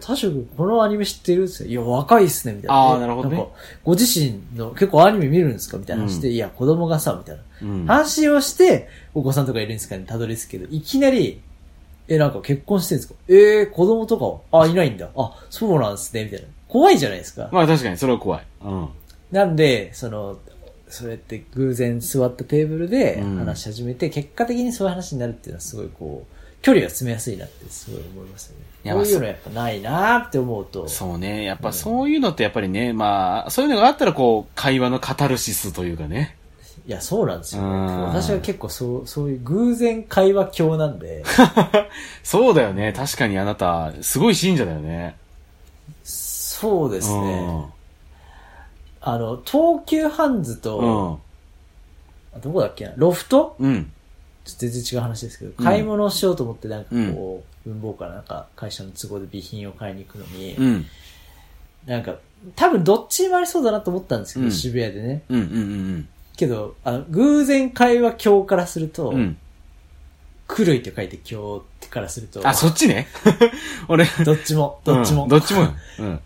[0.58, 1.70] このアニメ知ってるっすよ。
[1.70, 2.76] いや、若いっすね、みたいな。
[2.76, 3.48] えあーなるほどねんか
[3.84, 7.44] ご自身の、結構アニメ見るんですかみたいな話で、うんいや、子供がさ、みたいな。
[7.62, 7.86] うん。
[7.86, 11.42] 話をして、お子さんとかいるんですかね、たどり着くけど、いきなり、
[12.08, 13.20] え、なんか結婚してるんですか？
[13.28, 14.18] えー、子供と
[14.52, 15.10] かはあ、いないんだ。
[15.16, 16.48] あ、そうなんですね、みたいな。
[16.68, 17.50] 怖いじゃないですか。
[17.52, 18.46] まあ確かに、それは怖い。
[18.64, 18.88] うん。
[19.32, 20.38] なんで、その、
[20.88, 28.66] そうやって偶然座ったテーブルでうん話し始めて、結果的にそういう話になるっていうのはすごいこう、距離が詰めやすいなってすごい思いますよね。
[28.86, 30.88] いやこういうのやっぱないなって思うと。
[30.88, 31.44] そうね。
[31.44, 36.38] やっぱそういうのってやっぱりね、まあ、そういうのがあったらこう、会話のカタルシスというかね。
[36.88, 38.04] いや、そうなんですよ、うんね。
[38.04, 41.24] 私は結構そう、そういう偶然会話狂なんで、
[42.24, 42.94] そうだよね。
[42.94, 45.16] 確かにあなた、すごい信者だよね。
[46.04, 47.66] そうですね。
[49.02, 52.38] あの、東急ハンズうと、ん。
[52.38, 53.56] あどこだっけな、ロフト？
[53.60, 53.92] うん。
[54.58, 60.86] 全然違う話ですけど、うん買い物をしようと思ってなんかこう、文房からなんか会社の都合で備品を買いに行くのに、うん。
[61.86, 62.16] なんか、
[62.56, 65.24] 多分どっちにもありそうだなと思ったんですけど、うん渋谷でね。
[65.30, 65.42] うん。
[65.42, 65.46] うん。
[65.46, 65.54] う
[65.98, 66.10] ん。
[66.36, 69.38] けど、あの、偶然会話今日からすると、うん。
[70.48, 73.08] 狂いって書いて今日からすると、あ、そっちね。
[73.88, 75.24] 俺、どっちも、どっちも。
[75.24, 75.74] うんどっちもよ。
[76.00, 76.20] うん。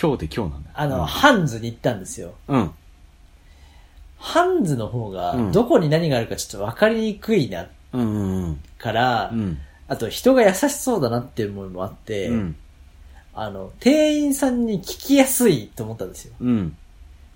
[0.00, 0.70] 今日で今日なんだ。
[0.74, 2.34] あの、ハンズに行ったんですよ。
[2.48, 2.70] うん。
[4.22, 8.00] ハンズの方うが、んどこに何があるかちょっと分かりにくいな、うん。
[8.00, 8.60] うん。
[8.78, 9.58] から、うん。
[9.88, 12.56] あと人が優しそうだなっていう思いもあって、うん。
[13.34, 16.34] あの、店員さんに聞きやすいと思ったんですよ。
[16.40, 16.76] うん。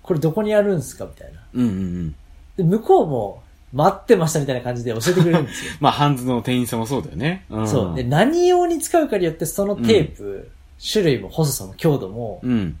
[0.01, 1.41] これどこにあるんですかみたいな。
[1.53, 1.63] うん。
[1.63, 2.15] うん。
[2.55, 5.73] で、向こうも、待ってましたみたいな感じで教えてくれるんですよ。
[5.81, 7.45] まあ、ハンズの店員さんもそうだよね。
[7.49, 7.67] うん。
[7.67, 7.95] そう。
[7.95, 10.49] で、何用に使うかによってそのテープ、
[10.91, 12.79] 種類も細さも強度も、うん。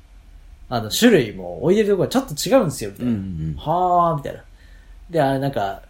[0.69, 3.09] あの、種類も置いてるところがちょっと違うんですよ、みたうん。
[3.09, 3.53] ういな。
[3.53, 3.55] ん。
[3.55, 4.43] はー、みたいな。
[5.09, 5.81] で、あれなんか、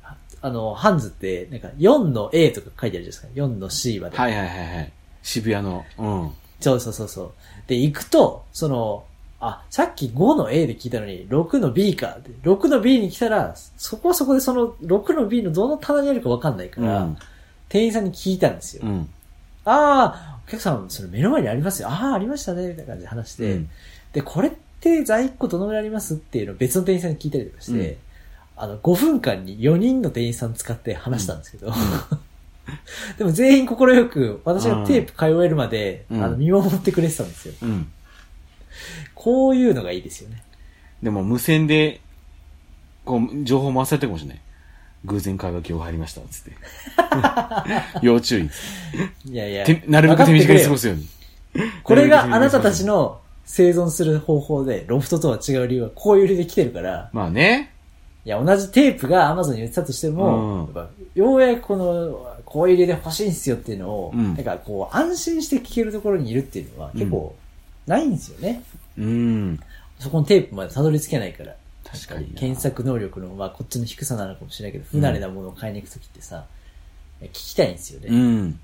[0.41, 3.27] あの、ハンズって、なんか4の A とか書いてあるじゃないですか。
[3.35, 4.17] 4の C まで。
[4.17, 4.91] はいはいはいはい。
[5.23, 5.83] 渋谷の。
[5.97, 6.31] うん。
[6.59, 7.31] そうそうそうそう。
[7.67, 9.03] で、行くと、その、
[9.39, 12.17] あ、さっき5の A で聞いたのに、6の B か。
[12.23, 17.17] で6の B に来たら、そこはそこでその6の B のどの棚にあるかわかんないから、うん
[17.69, 18.83] 店員さんに聞いたんですよ。
[18.85, 19.09] うん。
[19.65, 21.89] ああ、お客さん、それ目の前にありますよ。
[21.89, 23.69] ああ、ありましたね、みたいな感じで話して、うん
[24.13, 24.57] で、これって
[25.05, 27.97] 在庫どのぐらいありますっていうのを別の店員さんに聞いたりとかして、うん
[28.59, 31.71] あの、5分間に4人の店員さん使って話したんですけど、
[33.17, 37.53] でも全員心よく、私がテープ通えるまで、うんあの、見守ってくれてたんですよ。
[37.61, 37.87] うん。
[39.13, 40.41] こういうのがいいですよね。
[41.03, 42.01] でも無線で、
[43.05, 44.41] こう、情報回されてるかもしれない。
[45.05, 46.51] 偶然会話今日入りました、つって。
[48.01, 48.49] 要注意。
[49.31, 49.65] いやいや。
[49.65, 50.81] てなるべく手短に過ごす。
[50.81, 51.07] すように。
[51.83, 57.73] これがあなたたちの生存する方法で、ロフトとは違う理由はこういう理由で来てるから、まあね。
[58.25, 67.33] いや、同じテープが Amazon に売ってたとしても、うんやっぱようやくこの、こういう理由で欲しいんですよっていうのを、うんなんかこう、安心して聞けるところにいるっていうのは結構、
[67.87, 68.63] ないんですよね。
[68.97, 69.59] うん。
[69.97, 71.55] そこのテープまでたどり着けないから。
[71.89, 76.45] 確かにな検索能力の、まあ、こっちの低さなのかもしれないけど、不慣れなものを買いに行くときってさ、
[77.21, 78.07] 聞きたいんですよね。
[78.09, 78.59] うん。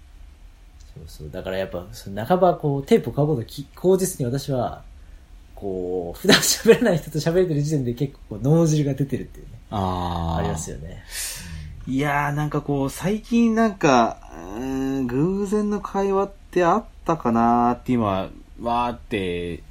[0.95, 1.29] そうそう。
[1.31, 4.83] だからやっぱ、その半ばこう、テープを買うことをき口実に私は、
[5.55, 10.37] こう、普段喋らない人と喋れてる時点で結構脳汁が出てるっていうね、ああ。
[10.39, 11.03] ありますよね。
[11.87, 14.17] いやー、なんかこう、最近なんか、
[14.55, 14.63] うー
[15.01, 18.29] ん、偶然の会話ってあったかなーって今、
[18.61, 19.63] わーって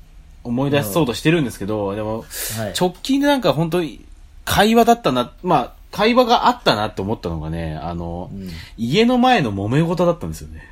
[0.45, 2.25] 思い出そうとしてるんですけど、でも、
[2.59, 2.75] はい。
[2.79, 4.05] 直近でなんか本当に
[4.45, 10.69] 会話だったな、まあ、会話があったなって思ったのがね、あの、うん家の前の揉め事だったんですよね。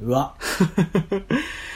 [0.00, 0.34] うわ。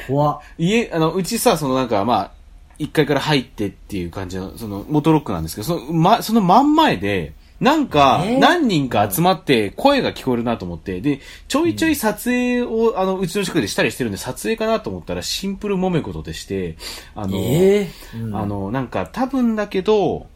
[0.06, 0.40] 怖っ。
[0.58, 2.30] 家、あの、うちさ、そのなんか、まあ、
[2.78, 7.32] 1階から入ってっていう感じの、その、モトロックなんですけど、その、ま、その真ん前で、
[7.62, 16.76] なんかえ、ー何人か集まって声が聞こえるなと思って、で、ちょいちょい撮影を、あの、うちの近くでしたりしてるんで、撮影かなと思ったら、シンプル揉め事でして、
[17.14, 20.26] あの、ええうんあの、なんか、多分だけど、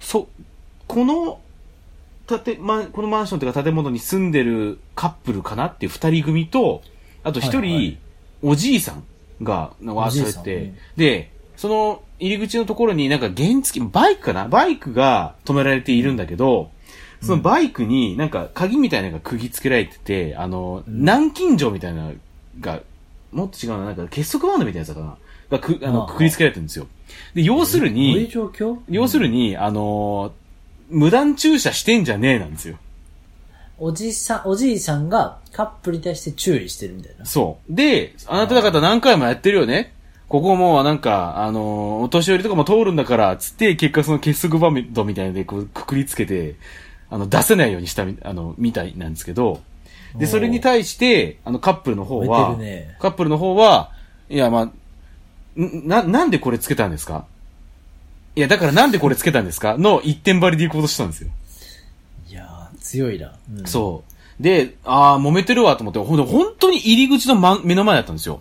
[0.00, 0.28] そ、
[0.86, 1.40] この、
[2.44, 6.82] 建、ま、このマンションというか建物に住んでるカップルかなっていう二人組と、
[7.26, 7.98] あと一人、
[8.42, 9.02] おじいさん
[9.42, 14.46] が、わーおじいさんされて、うんで、その入り口のところになんか原付、バイクかな？
[14.46, 16.70] バイクが止められているんだけど、
[17.20, 22.14] そのバイクになんか鍵みたいなのが釘付けられてて、あの、うん南京錠みたいなの
[22.60, 22.80] が、
[23.32, 25.16] もっと違うな、なんか結束バンドみたいなやつかな？
[25.50, 26.86] がく、あの、くくりつけられてるんですよ。
[27.34, 28.30] で、要するに、
[28.88, 30.32] 要するに、あのー
[30.88, 32.78] 無断駐車してんじゃねえなんですよ。
[33.78, 37.26] おじさん、おじいさんがカップルに対して注意してるみたいな。
[37.26, 37.74] そう。
[37.74, 39.92] で、あなた方何回もやってるよね
[40.28, 46.56] ここもうなんか、あのーお年寄りとかも通るんだから、つって、結果その結束バンドみたいなので、こう、くくりつけて、
[47.10, 49.60] あの、出せないようにしたみ、あの、みたいなんですけど、
[50.16, 53.92] で、それに対して、あの、カップルの方は、ねカップルの方は、
[54.28, 54.60] いや、ま
[55.56, 57.26] あ、んな、なんでこれつけたんですか？
[58.34, 59.78] いや、だからなんでこれつけたんですか？
[59.78, 61.30] の一点張りで行こうとしたんですよ。
[62.86, 63.32] 強いな。
[63.58, 64.42] うんそう。
[64.42, 68.40] で、ああ、揉めてるわと思って、ほんと本当に入り口の、ま、目の前だったんですよ。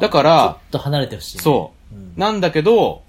[0.00, 1.42] だからちょっと離れてほしいね。
[1.42, 1.94] そう。
[1.94, 3.02] うんなんだけど、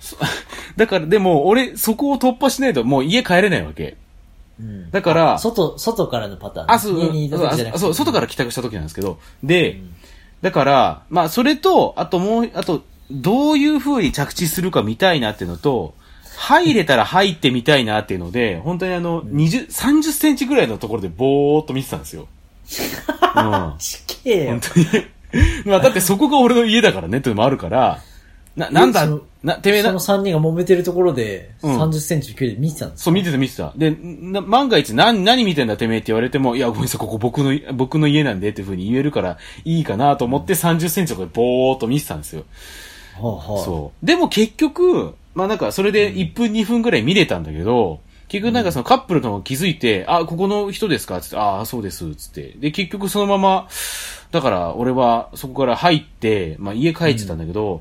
[0.00, 0.16] そ
[0.76, 3.96] だから、でも、俺、そこを突破しないと、もう家帰れないわけ。
[4.60, 6.72] うんだからあ外、外からのパターン。
[6.72, 9.94] あ、そう、そう、外から帰宅した時なんですけど、で、うん
[10.40, 15.94] だから、まあ、それと、あともう、あと、どういう風に着地するか見たいなっていうのと、
[16.38, 22.28] 入れたら入ってみたいなっていうので、本当にあの、20、30センチぐらいのところでぼーっと見てたんですよ。
[23.34, 23.74] うん。
[23.80, 24.60] ちけえよ本。
[24.60, 24.86] 当に。
[25.66, 28.00] まあ、だってそこが俺の家だからねっていうのもあるから、
[28.56, 29.06] な、なんだ
[29.42, 33.72] な、てめえなその、3人が揉めてるところで、うん30センチの距離で見てたんですそう見てた見てた。
[33.76, 42.44] で、な万が一何、何見てんだてめえって言われても、いや、ごめんなさい、ここ僕の、僕の家なんでっていう風に言えるからいいかなと思って30センチとかでぼーっと見てたんですよ。
[43.20, 44.06] はあはあそう。
[44.06, 51.20] でも結局、まあなんかそれで1分2分ぐらい見れたんだけど、結局なんかそのカップルの方が気づいて、あ、ここの人ですか？
[51.20, 52.54] つって、ああ、そうです、つって。
[52.58, 53.68] で、結局そのまま、
[54.32, 57.80] だから俺はそこから入って、まあ家帰ってたんだけど、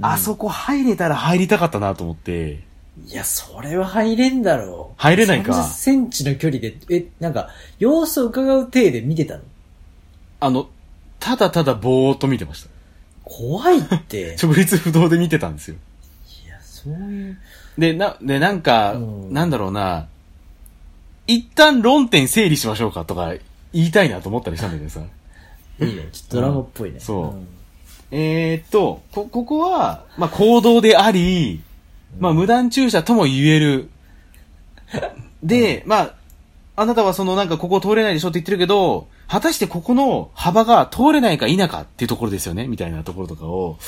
[0.00, 2.62] あそこ入れたら入りたかったなと思って、
[3.06, 4.94] いや、それは入れんだろう。
[4.96, 7.48] 入れないか30センチの距離で、え、なんか、
[7.80, 9.40] 様子を伺う体で見てたの？
[10.40, 10.68] あの、
[11.20, 12.70] ただただぼーっと見てました。
[13.24, 14.36] 怖いって。
[14.42, 15.76] 直立不動で見てたんですよ。
[16.84, 17.38] そういう。
[17.78, 20.06] で、な、で、なんか、うんなんだろうな、
[21.26, 23.34] 一旦論点整理しましょうかとか
[23.72, 25.00] 言いたいなと思ったりしたんだけどさ。
[25.80, 26.08] いいね。
[26.12, 27.00] ちょっとドラマっぽいね。
[27.00, 27.46] そうん
[28.10, 31.62] えーっと、こ、ここは、まあ、行動であり、
[32.20, 33.90] まあ、無断駐車とも言える。
[35.42, 36.14] で、まあ、
[36.76, 43.78] あなたはそのなんかここ通れないでしょって言ってるけど、果たしてここの幅が通れないか否かっていうところですよねみたいなところとかを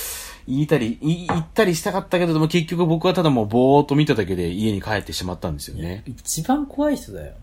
[0.49, 6.05] 言いたり、い言ったりしたかったけど、でも結局僕はただもうぼーっと見ただけで家に帰ってしまったんですよね。
[6.07, 7.35] 一番怖い人だよ。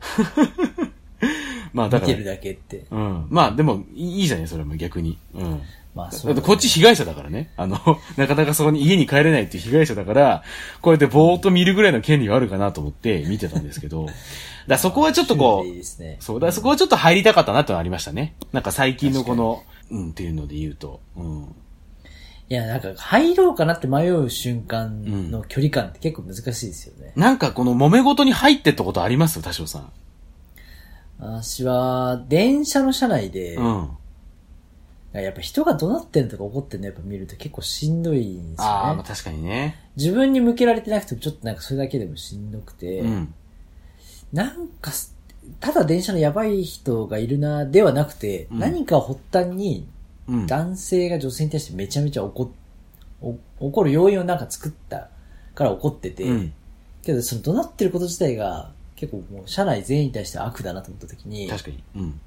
[1.74, 2.86] まあだから見てる、だけって。
[2.92, 3.28] うん。
[3.30, 5.18] まあでもいいいいじゃない、それも逆に。
[5.34, 5.62] うん。
[5.96, 6.46] まあ、そうだね。
[6.46, 7.52] こっち被害者だからね。
[7.56, 7.78] あの、
[8.18, 10.44] なかなかそこに家に帰れないっていう被害者だから、
[10.82, 14.08] こうやってぼーっと見るぐらいの権利があるかなと思って見てたんですけど、
[14.68, 16.18] だそこはちょっとこ、いいうですね。
[16.20, 18.36] そう、だそこはちょっと入りたかったなってのはありましたね。
[18.54, 21.56] なんか最近のこの、うんっていうので言うと、うん。
[22.54, 27.12] いや、なんか、入ろうかなって迷う瞬間の距離感って結構難しいですよね。
[27.16, 29.42] なんかこの揉め事に入ってったことあります？
[29.42, 29.92] 多少さん。
[31.18, 33.90] 私は、電車の車内で、うん。
[35.14, 38.98] やっぱ人が怒鳴ってんとか怒ってんのやっぱ見ると結構しんどいんですああ、よね。
[38.98, 39.80] まあ確かにね。
[39.96, 43.34] 自分に向けられてなくてもちょっとなんかそれだけでもしんどくて、うん。
[44.32, 45.16] なんかす、
[45.60, 49.88] ただ電車のやばい人がいるな、ではなくて、うん何か発端に
[50.28, 50.48] うん。
[50.48, 52.52] 男性が女性に対してめちゃめちゃ怒
[53.60, 55.10] 怒る要因をなんか作った
[55.56, 56.54] から怒ってて、うん。
[57.04, 61.84] けどその怒鳴ってること自体が結構もう社内全員に対して悪だなと思った時に、確かに。
[61.96, 62.20] うん。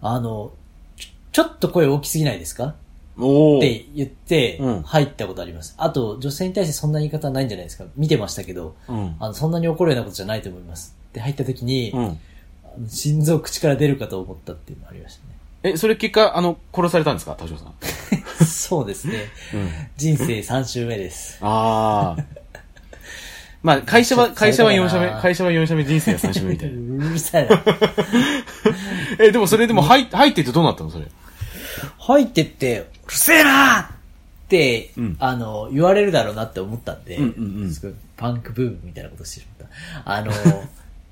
[0.00, 0.52] あの、
[0.96, 2.66] ちょちょっと声大きすぎないですか？
[2.66, 5.74] って言ってうん入ったことあります。
[5.76, 7.84] あと、女性に対してそんな言い方はないんじゃないですか？
[7.96, 9.16] 見てましたけど、うん。
[9.18, 10.96] あの、そんなに怒るようなことじゃないと思います。
[11.10, 12.18] って入った時に、うん。
[12.88, 15.22] 心臓口から出るかと思ったっていうのがありました
[15.70, 17.36] え、それ結果、あの、殺されたんですか？
[17.38, 17.66] 多少さん。
[17.66, 17.72] ね。
[18.46, 19.24] そうですね。
[19.54, 19.68] うん。
[19.96, 21.38] 人生3周目です。
[21.42, 22.24] ああ。
[23.62, 27.04] まあ、会社は、会社は4社目、会社は4社目、人生は3社目みたいな。
[27.06, 27.62] うるさいな。
[29.18, 31.06] え、でもそれでも入入ってってどうなったのそれ？
[31.98, 33.86] 入ってって、うるせえなっ
[34.48, 37.26] て、うんあの、言われるだろうなって思ったんで、うんう
[37.60, 39.68] んうんすごいパンクブームみたいなことしてしまっ
[40.04, 40.12] た。
[40.12, 40.32] あの、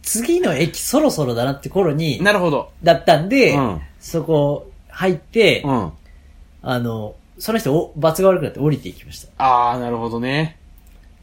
[0.02, 2.70] 次の駅そろそろだなって頃に、なるほど。
[2.82, 5.92] だったんで、うんそこ入って、うん。
[6.62, 9.28] あの、その人お、罰が悪くなって降りていきました。
[9.44, 10.59] ああ、なるほどね。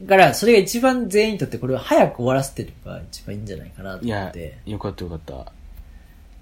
[0.02, 5.34] だから、それが一番全員にとってこれを早く終わらせてるのが一番いいんじゃないかなと思って。、よかったよかった。
[5.34, 5.44] う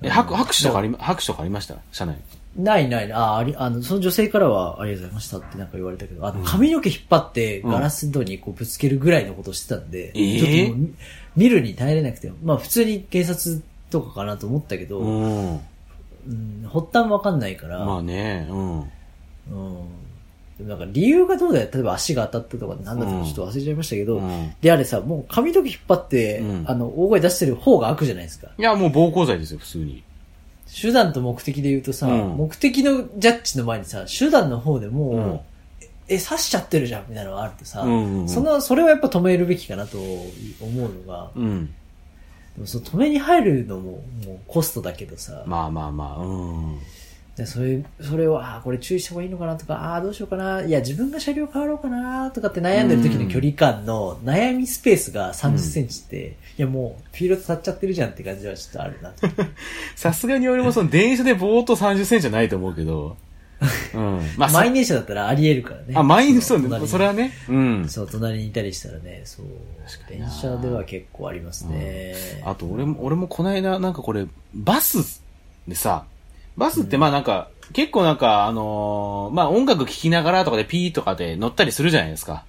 [0.02, 1.76] え、ん拍拍手とかありま、拍手とかありました？
[1.92, 2.16] 社内。
[2.56, 3.12] ないないない。
[3.12, 10.38] あ、あり、あの、その女性からはありがとうございましたってなんか言われたけど、あの、髪の毛引っ張ってうんガラス戸にこうぶつけるぐらいのことをしてたんで、えー？
[10.38, 10.94] ちょっともう見
[11.44, 15.60] 見るに耐えれなくて、まあ普通に警察とかかなと思ったけど、うん。
[16.26, 18.78] うん、発端わかんないから、まあね、うん。
[18.80, 18.86] うん。
[20.58, 21.68] でもなんか理由がどうだよ。
[21.72, 28.48] 例えば足が当たったとかなんだったかちょっと忘れちゃいましたけど、うんであれさ、もう髪の毛引っ張って、うんあの、大声出してる方が悪じゃないですか。
[28.56, 30.02] いや、もう暴行罪ですよ、普通に。
[30.80, 35.40] 手段と目的で言うとさ、うん目的のジャッジの前にさ、手段の方でもう、うん
[36.08, 40.28] え、刺しちゃってるじゃんみたいなのがあるとさ、うんうんうんその、それはやっぱ止めるべきかなと思
[40.60, 41.74] うのが、うん。
[42.56, 46.78] でもその止めに入るのも、もうコストだけどさ、まあまあまあ、うん。
[47.36, 59.26] でそれ、それを、あーこれ注意した方がいいのかなとか、ああー、どうしようかな、いや、自分が車両変わろうかなとかって悩んでる時の距離感の悩みスペースが30センチって、いやもう、フィールド立っちゃってるじゃんって感じはちょっとあるなと。
[59.96, 63.16] さすがに俺もその電車でぼーっと30センチじゃないと思うけど。
[63.94, 64.20] うん。
[64.36, 65.94] まあ、満員電車だったらあり得るからね。
[65.94, 66.86] あ、満員、そうね。
[66.86, 67.32] それはね。
[67.48, 67.88] うん。
[67.88, 69.46] そう、隣にいたりしたらね、そう。
[70.08, 72.14] 電車では結構ありますね。
[72.44, 75.22] あと、俺も、俺もこの間、なんかこれ、バス
[75.66, 76.04] でさ、
[76.56, 82.44] バスってまあなんか、結構なんか、あのーまあ音楽聴きながらとかでピーとかで乗ったりするじゃないですか。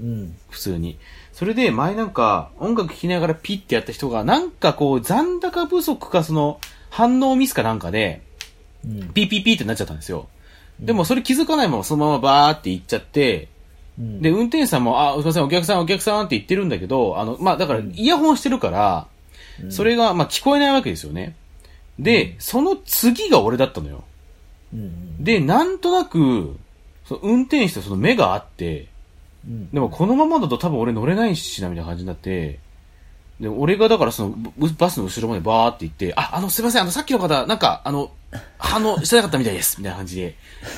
[0.00, 0.36] うん。
[0.50, 0.98] 普通に。
[1.32, 8.22] それで、前なんか、音楽聴きながらピッてやった人が、なんかこう、残高不足か、その、反応ミスかなんかで、
[9.14, 10.28] ピーピーピーってなっちゃったんですよ。
[10.80, 13.48] でもそれ気づかないままそのままバーって行っちゃって、
[13.98, 19.08] うんで、運転手さんも、あ、すいません、お客さん、お客さんって言ってるんだけど、あの、まあ、だから、イヤホンしてるから、
[19.70, 21.34] それが、まあ、聞こえないわけですよね。
[21.98, 24.04] で、その次が俺だったのよ。
[24.72, 25.24] うん。
[25.24, 26.56] で、なんとなく、
[27.06, 28.86] その運転手とその目があって、
[29.44, 29.70] うん。
[29.70, 32.60] でもこのままだと多分俺乗れないしな、みたいな感じになって、
[33.40, 38.12] で、俺がだからその、ブバスの後ろまでバーって行って、あ、あの、すいません、あの、さっきの方、なんか、あの、
[38.58, 40.36] 反応してなかったみたいです、みたいな感じで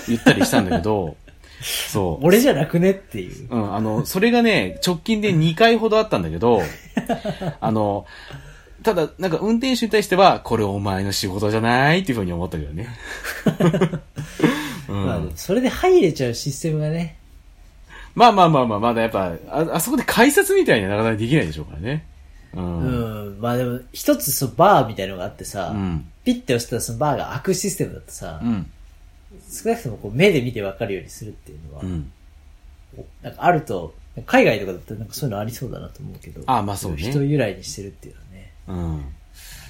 [0.09, 1.17] 言ったりしたんだけど、
[1.63, 2.27] そう。
[2.27, 3.49] 俺じゃなくねっていう。
[3.51, 6.63] うん、あの、それがね、直近で2回ほどあったんだけど、
[7.61, 8.07] あの、
[8.83, 12.89] ただ、なんか運転手に対しては、これお前の仕事じゃないっていうふうに思ったけどね。
[14.89, 17.17] うんまあ、それで入れちゃうシステムがね。
[18.15, 22.07] まあまあまあまあ、まだやっぱ、ああそこで改札みたいにはなかなかできないでしょうからね。
[22.55, 22.61] う。
[22.61, 23.41] うんん。
[23.41, 26.11] まあでも、一つそう、バーみたいのがあってさ、うん。
[26.25, 28.71] ピッて押したらそのバーが開くシステムだとさ、うん。
[29.49, 32.13] 少なくともこう目で見てわかるようにするっていうのは、うん。
[33.23, 33.95] なんかあると、
[34.27, 38.95] 海外とかだったらなんかそういうのありそうだなと思うけど、あまあそうね人由来にしてるっていうのはね、うん。
[38.97, 39.01] あ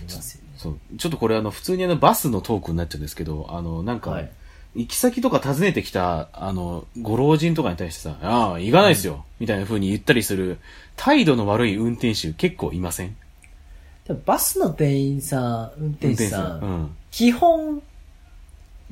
[0.00, 0.50] りますよね。
[0.56, 0.78] そう。
[0.96, 4.30] ちょっとこれあの、普通にあの、バスのトークになっちゃうんですけど、あの、なんか、はい
[4.76, 10.58] 行き先とか訪ねてきた、あの、ご老人とかに対してさ、ああ、行かないですよ、みたいな風に言ったりする、
[10.96, 13.16] 態度の悪い運転手結構いません？
[14.06, 16.96] でもバスの店員さん、運転手さん、うん。
[17.10, 17.82] 基本、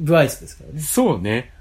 [0.04, 0.80] 不愛想ですからね。
[0.80, 1.52] そうね。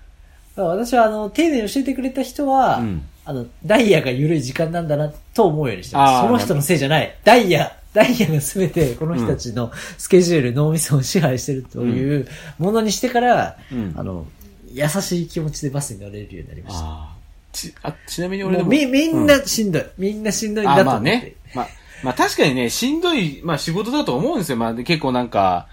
[0.55, 6.25] 私はあの、丁寧に教えてくれた人は、うんあの、ダイヤが緩い時間なんだなと思うようにしてます。
[6.25, 7.13] その人のせいじゃない。
[7.23, 12.27] ダイヤ、ダイヤが全てこの人たちのスケジュール、脳みそを支配してるという
[12.59, 14.27] ものにしてから、うんあの、
[14.71, 17.09] 優しい気持ちでバスに乗れるようになりました。
[17.51, 18.69] ち、あ、ちなみに俺でも。
[18.69, 19.85] み、みんうなしんどい。
[19.97, 21.09] みんなしんどいんだあ、と思って。
[21.09, 21.35] まあね。
[21.55, 21.67] まあ、
[22.03, 24.57] まあ確かにね、しんどい、まあ仕事だと思うんですよ。
[24.57, 25.67] まあで結構なんか、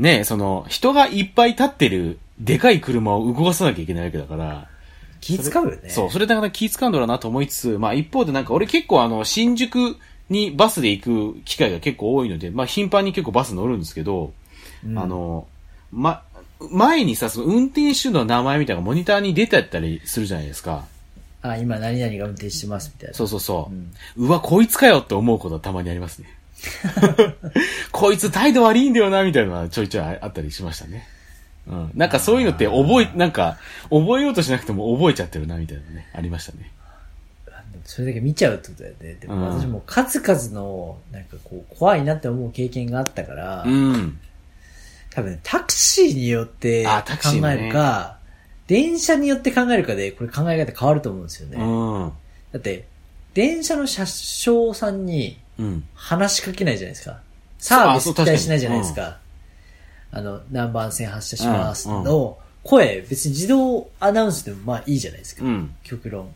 [0.00, 4.66] ね、その、人がいっぱい立ってる、でかい車を動かさなきゃいけないわけだから。
[5.20, 5.90] 気使うよね。
[5.90, 9.96] そう、それだから気使うんだろうなと思いつつ、まあ一方でなんか俺結構あの、新宿
[10.30, 14.32] にバスで行く機会が結構多いので、まあ頻繁に結構バス乗るんですけど、
[14.84, 15.46] うんあの、
[15.92, 16.22] ま、
[16.70, 20.86] 前にさ、その運転手の名前みたいなのがモニターに出てったりするじゃないですか。
[21.42, 23.14] あ、今何々が運転してますみたいな。
[23.14, 23.74] そうそうそう。
[23.74, 26.28] うんうわ、こいつかよって思うことはたまにありますね。
[27.90, 31.08] こいつ態度悪いんだよな、みたいなのはちょいちょいあったりしましたね。
[31.66, 31.90] うん。
[31.94, 33.56] なんかそういうのって覚え、なんか、
[33.90, 36.70] 覚えようとしなくても覚えちゃってるな、みたいなね、ありましたね。
[37.84, 39.14] それだけ見ちゃうってことだよね。
[39.14, 44.18] でもうん私も数々の、なんかこう、怖いなって思う経験があったから、うん。
[45.10, 48.18] 多分ねタクシーによって考えるか、
[48.68, 51.56] 電車によって考えるかで、これ考え方変わると思うんですよね。
[51.56, 52.12] うん。
[52.52, 52.86] だって、
[53.34, 55.84] 電車の車掌さんにうん。
[55.94, 57.20] 話しかけないじゃないですか。
[57.58, 59.18] サービス期待しないじゃないですか。
[60.12, 65.44] あの、何番線発車しますの声、別に自動アナウンスでもまあいいじゃないですか。
[65.44, 65.74] うん。
[65.82, 66.34] 極論。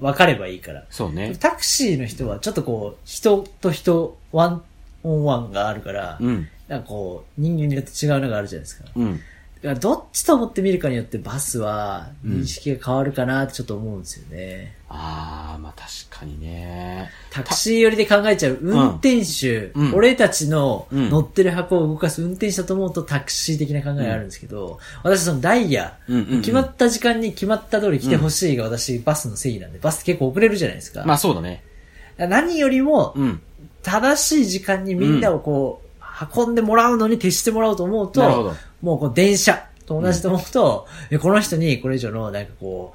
[0.00, 0.06] うん。
[0.06, 0.84] 分かればいいから。
[0.90, 1.36] そうね。
[1.38, 4.62] タクシーの人はちょっとこう、人と人、ワン
[5.02, 6.48] オンワンがあるから、うん。
[6.68, 8.84] なんかこう、人間によって違うのがあるじゃないですか。
[8.84, 9.20] だうん。
[9.74, 14.76] どっちと思って見るかによってバスは認識が変わるかなってちょっと思うんですよね。
[14.88, 17.10] ああ、まあ確かにね。
[17.30, 31.04] タクシー寄りで考えちゃう運転手、うん俺たちのうん乗ってる箱を動かす運転手だと思うとタクシー的な考えがあるんですけど、私そのダイヤ、うんうんうん決まった時間に決まった通り来てほしいが私バスの正義なんで、バス結構遅れるじゃないですか。
[31.04, 31.64] まあそうだね。
[32.18, 33.40] 何よりもうん。
[33.82, 35.85] 正しい時間にみんなをこう、
[36.36, 42.94] 運んでもらうのに徹してもらおうと思うと、もうこう電車、と同じと思うと、えこの人にこれ以上の、なんかこ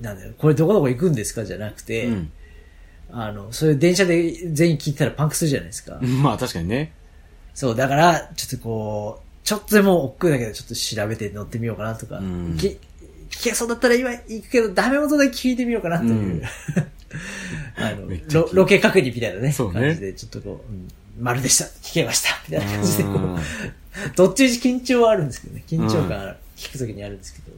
[0.00, 1.44] う、なんだよ、これどこどこ行くんですか？
[1.44, 2.32] じゃなくて、うん。
[3.10, 5.98] あの、そういう電車で全員聞いたらパンクするじゃないですか。
[6.22, 6.92] まあ確かにね。
[7.54, 12.56] そう、だから、ちょっとこう、ちょっとでも億劫だけど、ちょっと調べて乗ってみようかなとか、うん。
[12.58, 12.78] き
[13.30, 16.42] 聞けそうだったら今行くけど、ダメ元で聞いてみようかなという、うん。
[17.82, 19.80] あのロ、ロケ確認みたいなね、そうね。
[19.80, 20.88] 感じで、ちょっとこう、うん、
[21.18, 23.38] 丸でした、聞けました、みたいな感じで、こう
[24.16, 27.56] どっちみち緊張はあるんですけどね、緊張感あ聞くときにあるんですけど、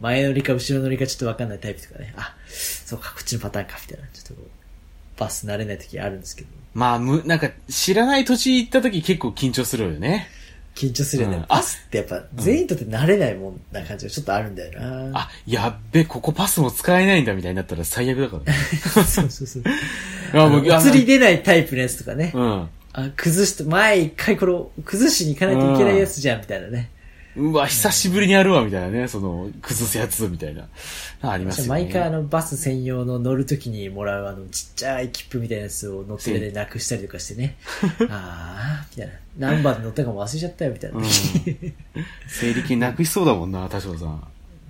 [0.00, 10.28] 前乗りか後ろ乗りかちょっとわかんないタイプとかね、あ、そうか、こっちのパターンか、みたいな、ちょっとこう、バス慣れないときあるんですけど、まあ、む、なんか、知らない土地行った時結構緊張するよね。
[10.76, 11.36] 緊張するよね。
[11.38, 15.20] うんバスってやっぱ全員にとって慣れないもんな感じがちょっとあるんだよな。
[15.20, 18.58] あ、やっべ、ここパスも使えないんだみたいになったら最悪だからね。
[18.92, 19.62] そうそうそう。
[20.34, 22.32] あもうあの映り出ないタイプのやつとかね。
[22.34, 22.68] うん。
[22.92, 26.90] あ崩して、前一回これを崩しに行かないといけないやつじゃん、みたいなね。
[27.36, 29.08] うわ、久しぶりにやるわ、みたいなね。
[29.08, 30.68] その、崩すやつ、みたいな。
[31.20, 31.68] ありますよね。
[31.68, 37.56] 毎回あのバス専用の乗るときにもらうあのちっちゃい切符みたいなやつを乗ってでなくしたりとかしてね。
[38.10, 39.12] ああ、みたいな。
[39.38, 41.00] 何番で乗ったかも忘れちゃったよ、みたいな。
[42.28, 44.24] 整理券なくしそうだもんな、田代さん。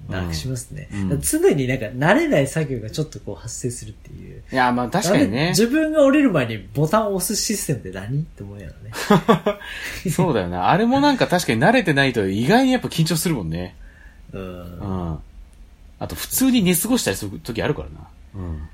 [0.08, 0.88] なくしますね。
[0.92, 4.42] うん常になんか慣れない作業がちょっとこう発生するっていう。
[4.50, 5.48] いや、まあ確かにね。
[5.50, 8.20] 自分が降りる前にボタンを押すシステムって何？
[8.20, 8.74] って思うよね。
[10.10, 10.70] そうだよな。
[10.70, 13.76] あれもなんか確かに慣れてないと意外にやっぱ緊張するもんね。
[14.32, 14.42] うん。
[14.42, 15.18] うん。
[15.98, 18.08] あと普通に寝過ごしたりする時あるからな。
[18.34, 18.68] うん。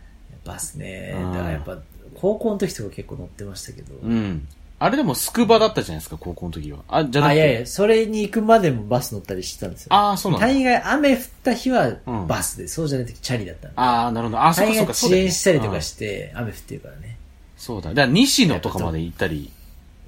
[0.45, 1.15] バスね。
[1.17, 1.79] うんだからやっぱ、
[2.15, 3.95] 高校の時とか結構乗ってましたけど。
[4.03, 4.47] うん。
[4.85, 6.81] あれでもスクバだったじゃないですか、高校の時は。
[6.89, 7.37] あ、じゃなくあ、て。
[7.37, 9.95] いやいや、それに行くまでもバス乗ったりしてたんですよ。
[9.95, 10.47] ああ、そうなんだ。
[10.49, 13.75] 大概雨降った日はうんバスで、そうじゃない時チャリだったんで。
[13.77, 14.43] ああ、なるほど。
[14.43, 17.17] あ、そうかそうか、そうだよね遅延したりとかうんして、雨降ってるからね。
[17.57, 17.91] そうだ。
[17.91, 19.51] だから西野とかまで行ったり。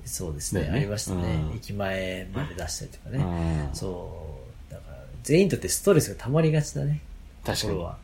[0.04, 0.68] そうですね。
[0.72, 1.56] ありましたねうん。
[1.56, 3.22] 駅前まで出したりとかうね。
[3.22, 3.70] ん。
[3.74, 4.72] そう。
[4.72, 7.00] だから、全員にとってストレスが溜まりがちだね。
[7.46, 7.88] 確かにところ。
[7.88, 7.98] は。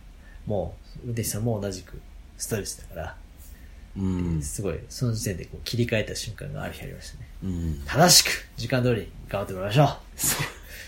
[0.46, 2.00] もう、運転手さんも同じく
[2.38, 3.16] ストレスだから、
[3.96, 4.42] うん。
[4.42, 7.28] すごい、その時点でこう切り替えた瞬間がある日ありましたね。
[7.44, 7.82] うん。
[7.86, 9.86] 正しく、時間通り頑張ってもらいましょう。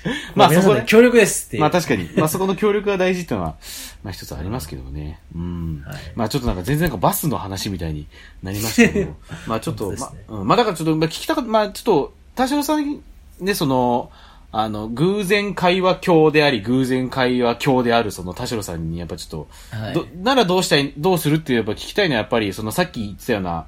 [0.34, 1.60] まあそこで皆さんで、協力ですっていう。
[1.60, 2.10] まあ確かに。
[2.16, 3.56] まあそこの協力が大事っていうのは、
[4.02, 5.20] まあ一つありますけどね。
[5.34, 5.82] うん。
[5.86, 8.06] はいまあちょっとなんか全然なんかバスの話みたいに
[8.42, 13.00] なりましたけど、 まあちょっと、ま本当ですねあ、うん、まあだからちょっと、まあ聞きたかった、まあちょっと、田代さん
[13.40, 14.10] ね、その、
[14.54, 23.66] あの、偶然会話教であり、偶然会話教である、その田代さんにやっぱちょっと、はいど、ならどうしたい、どうするってやっぱ聞きたいのはやっぱり、そのさっき言ってたような、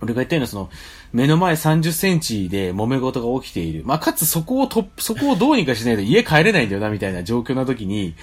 [0.00, 0.70] 俺が言ったようなその、
[1.12, 3.82] 目の前30センチで揉め事が起きている。
[3.84, 8.14] まあ、かつそこをと、そこをどうにかしないと家帰れないんだよな、みたいな状況な時に、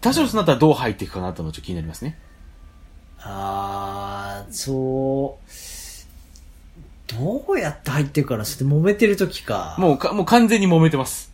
[0.00, 2.18] 田代さんだったらどう入っていくかなってのがちょっと気になりますね。
[3.18, 5.50] あー、そう、
[7.06, 9.76] どうやって入ってるかなそれで揉めてる時か。
[9.78, 11.32] もうか、もう完全に揉めてます。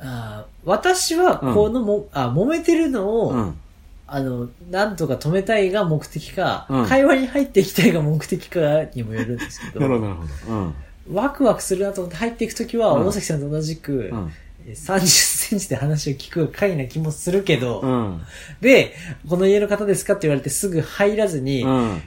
[0.00, 3.58] あー私は、このも、あ、揉めてるのを、うん。
[4.06, 10.54] あの、なんとか止めたいが目的か、うん会話に入っていきたいが目的かにもよるんですけど、 なるほど、なるほど。
[10.54, 10.74] うん。
[11.14, 14.32] ワクワクするなと思って入っていくときは、うん大崎さんと同じく、うん。
[14.66, 18.22] え30センチで話を聞く回な気もするけど、うん。
[18.60, 18.94] で、
[19.28, 22.02] この家の方ですかって言われてすぐ入らずに、うん。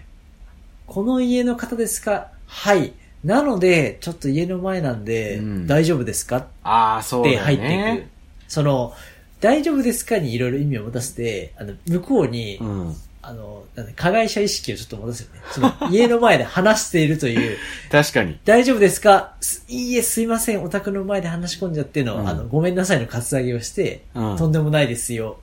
[0.88, 2.92] この家の方ですかはい。
[3.24, 6.38] なので、ちょっと家の前なんで、うん大丈夫ですか？
[6.38, 7.72] っああ、そうだよて入っていく。
[7.72, 8.10] ね。
[8.48, 8.94] その、
[9.40, 12.96] 大丈夫ですかにいろいろ意味を持たせて、あの、向こうに、うん。
[13.24, 13.64] あの、
[13.96, 15.40] 加害者意識をちょっと持たせるね。
[15.52, 17.58] その、 家の前で話しているという、
[17.92, 18.38] 確かに。
[18.44, 19.36] 大丈夫ですか？
[19.40, 20.64] すいいえ、すいません。
[20.64, 25.40] お宅の前で話し込んじゃっての、うんあの、ごめんなさいのカツアゲをして、うんとんでもないですよ。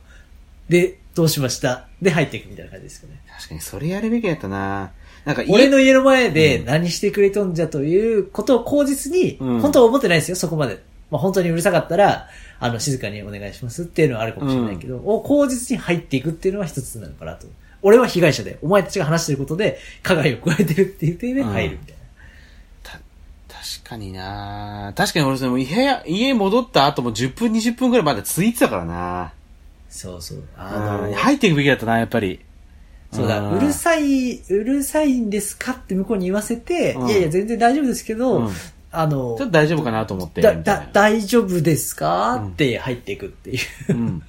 [0.68, 1.86] で、どうしました？
[2.02, 3.20] で、入っていくみたいな感じですかね。
[3.36, 4.90] 確かに、それやるべきやったな。
[5.24, 10.80] なんか家、俺の家の前でうん何してくれとんじゃということを口実に、うん本当は思ってないですよ、そこまで。
[11.10, 12.28] まあ本当にうるさかったら、
[12.60, 17.46] あの、静かにお願いしますっていうのはあるかもしれないけど、を口実に入っていくっていうのは一つなのかなと。
[17.82, 21.98] 俺は被害者で、お前たちが話してることで、加害を加えてるっていう点で入るみたいな。
[22.82, 22.92] た、
[23.54, 29.32] 確かにな確かに俺その部屋、家戻った後も10分20分くらいまだついてたからな
[29.88, 30.42] そうそう。
[30.56, 32.40] あうんの、入っていくべきだったな、やっぱり。
[33.12, 38.50] そうだ、んうるさい、うるさいんですかって向こうに言わせて、うんいやいや、全然大丈夫ですけど、うん
[38.90, 40.40] あの、ちょっと大丈夫かなと思って。
[40.40, 43.58] だ、だ、大丈夫ですか、うんって入っていくっていう。
[43.90, 43.98] うん。
[43.98, 44.22] うん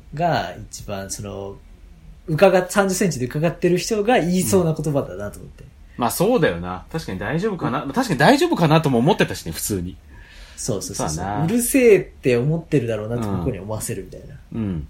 [0.14, 1.56] が一番その、
[2.26, 5.64] 伺っ、30センチで伺ってる人が言いそうな言葉だなと思って。
[5.98, 6.86] まあそうだよな。
[6.90, 7.82] 確かに大丈夫かな。
[7.82, 9.96] 確かに大丈夫かなとも思ってたしね、普通に。
[10.56, 14.34] そうそうそうそうそうるせえって思ってるだろうなってうんここに思わせるみたいな。
[14.54, 14.88] うん。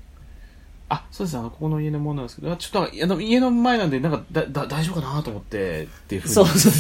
[0.89, 1.37] あ、そうです。
[1.37, 6.35] あの、ここの家のものなんですけど、あちょっと、あの、家の前なんで、なんか、だ、だ、大丈夫かなと思って、っていうふうに。
[6.35, 6.73] そうそうそう。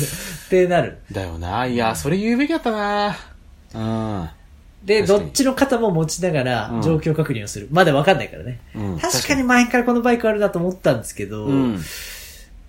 [0.46, 0.98] ってなる。
[1.10, 1.66] だよな。
[1.66, 3.16] いや、それ言うべきだったな。
[3.74, 4.28] うん。
[4.84, 7.68] で、どっちの肩も持ちながうらん状況確認をする。
[7.72, 8.60] まだわかんないからね。
[8.76, 11.80] うん確かに前からこのバイクあるなと思ったんですけど、うん。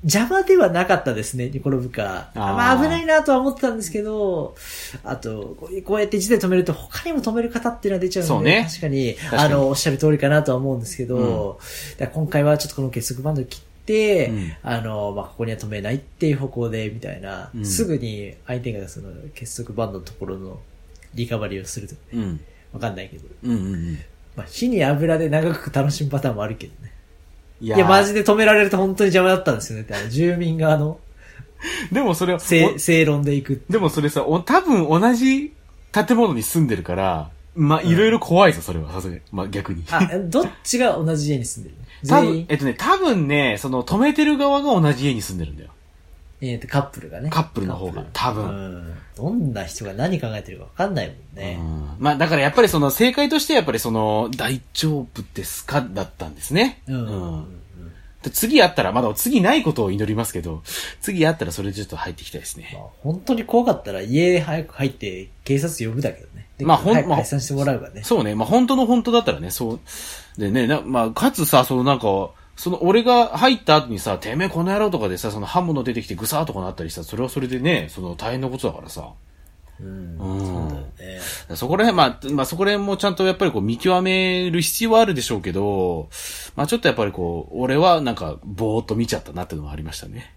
[0.03, 2.29] 邪魔ではなかったですね、ニコロブカ。
[2.35, 4.55] あーまあ危ないなとは思ってたんですけど、
[5.03, 11.59] あと、こうやって自で止めると他にも止める方っていうのは出ちゃうので、ね確かに、かにあの、おっしゃる通りかなとは思うんですけど、
[11.97, 20.59] だから今回はちょっとこの結束バンドを切って、うんあの、まあ、ここには止めないっていう方向で、みたいな、うんすぐに相手がその結束バンドのところの
[21.15, 22.39] リカバリーをするとかね、うん。
[22.73, 23.99] わかんないけど、うんうんうん。
[24.35, 26.91] まあ、火に油で長く楽しむパターンもあるけどね。
[27.59, 30.99] いいや、マジで止められると本当に邪魔だったんですよねって、あの住民側の
[31.91, 33.61] でもそれは、正正論で行く。
[33.69, 35.53] おでもそれさ、お多分同じ
[35.91, 39.21] 建物に住んでるから、まあ、いろいろ怖いぞ、それは、さすがに。
[39.31, 39.83] まあ、逆に。
[39.89, 41.75] あ、どっちが同じ家に住んでる
[42.07, 45.71] 多全員、えっとね、多分ね、その、止めてる側が同じ家に住んでるんだよ。
[46.41, 47.29] えっと、カップルがね。
[47.29, 48.97] カップルの方が多分うん。
[49.15, 51.57] どんな人が何考えてるか分かんないもんね。
[51.59, 56.81] うんまあ、だからやっぱりその、正解としてやっぱりその、大丈夫ですかだったんですね。
[56.87, 57.05] うん。
[57.05, 57.61] うん
[58.23, 60.63] で次あったら、まだ次ないことを祈りますけど、
[61.01, 62.79] 次あったらそれでちょっと入っていきたいですねま。
[62.79, 66.47] あ、本当に怖かったら家早く入って警察呼ぶだけどね。
[66.57, 68.03] でまあほんまあ解散してもらうがね。
[68.03, 68.33] そうね。
[68.33, 69.79] まあ、本当の本当だったらね、そう。
[70.39, 79.13] でね、なまあ、かつさ、そのなんか、その俺が入った後にさ、てめえこの野郎とかでさ、その刃物出てきてぐさーとかなったりさ、それはそれでね、その大変なことだからさ。
[79.79, 80.17] うん。
[80.17, 81.55] うんそうだよね。
[81.55, 86.09] そこら辺、まあ、まあそこら辺もちゃんとやっぱりこう見極める必要はあるでしょうけど、
[86.55, 90.33] まあちょっとやっぱりこう、俺はなんかぼーっと見ちゃったなっていうのはありましたね。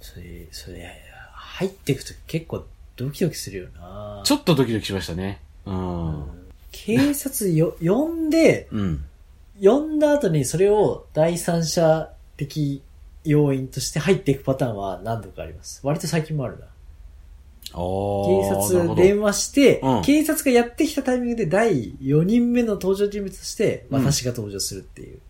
[0.00, 1.02] それ、それ、
[1.32, 2.66] 入っていくと結構
[2.96, 5.40] ドキドキするよなちょっとドキドキしましたね。
[5.64, 6.24] うん。
[6.70, 9.04] 警察よ、呼んで、うん。
[9.64, 12.82] 呼んだ後にそれを第三者的
[13.24, 15.80] 要因として入っていくパターンは何度かあります。
[15.82, 16.66] 割と最近もあるな。
[16.66, 18.62] あ警あ。
[18.62, 25.20] 察電話して、うん警察がやってきたタイミングで第4人目の登場人物として、うん私が登場するっていう。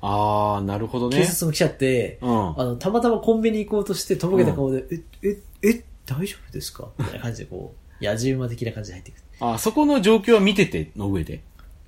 [0.00, 1.16] ああ、なるほどね。
[1.18, 2.60] 警察も来ちゃって、うん。
[2.60, 6.88] あの、たまたまコンビニ行こうとして、とぼけた顔で、え、え、え、大丈夫ですか？
[6.98, 9.20] みたいな感じでこう、野じ馬的な感じで入ってくる。
[9.40, 11.42] あそこの状況は見てての上で。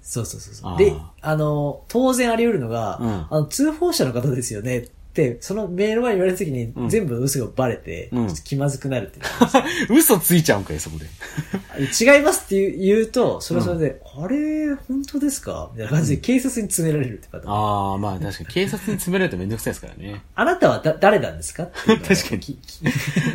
[0.09, 0.73] そうそうそうそう。
[0.73, 9.19] あーで、あの、当然あり得るのが、うんあの、通報者の方ですよねって、その目の前に言われた時に、うん全部嘘がバレて、うん気まずくなるって。
[9.91, 11.07] 嘘ついちゃうんかい、そこで。
[11.79, 15.71] 違いますって言うと、それはそれで、あれ、本当ですか？
[15.73, 17.53] みたいな感じで警察に詰められるってパターン。
[17.53, 20.23] あああ、まあ確かに警察に詰められるとめんどくさいですからね。
[20.37, 22.59] なたはだ誰なんですか確かに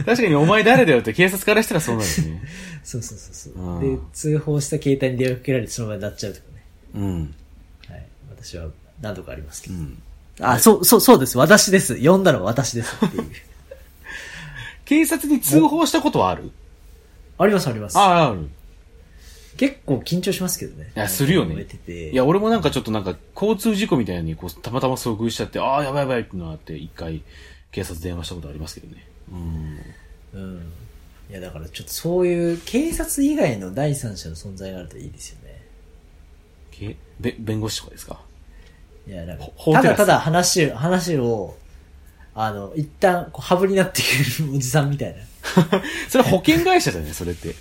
[0.05, 2.41] 確かにお前誰だよって警察からしたらそうなるよね。
[2.83, 3.79] そうそうそうそうう。
[3.83, 6.50] んで、通報した携帯に電話かけられてそのままになっちゃうとかね。
[6.95, 7.35] うん。
[7.87, 8.07] はい。
[8.29, 8.67] 私は
[9.01, 9.75] 何度かありますけど。
[9.75, 10.01] うん。
[10.39, 11.37] あ、そう、そう、そうです。
[11.37, 11.95] 私です。
[12.03, 13.31] 呼んだのは私ですっていう。
[14.85, 16.51] 警察に通報したことはある？
[17.37, 17.97] ありますあります。
[17.97, 18.49] ああ、ある。
[19.57, 20.91] 結構緊張しますけどね。
[20.95, 27.21] いやするよね燃えてていや、俺もなんかちょっとなんか、交通事故みたいなのにこう、たまたま遭遇しちゃって、ああ、やばいやばいってのがあって、一回、
[27.71, 29.07] 警察電話したことありますけどね。
[29.31, 29.79] うん。
[30.33, 30.71] うん。
[31.29, 35.40] いや、だからちょっとそういう警察以外の第三者の存在があるといいですよね。
[36.87, 38.19] けべ、弁護士とかですか？
[39.07, 41.55] いや、なんかただただ話を、話を、
[42.35, 45.17] あの、一旦、こう、ハブになってくるおじさんみたいな。
[46.07, 47.55] それは保険会社じゃないそれって。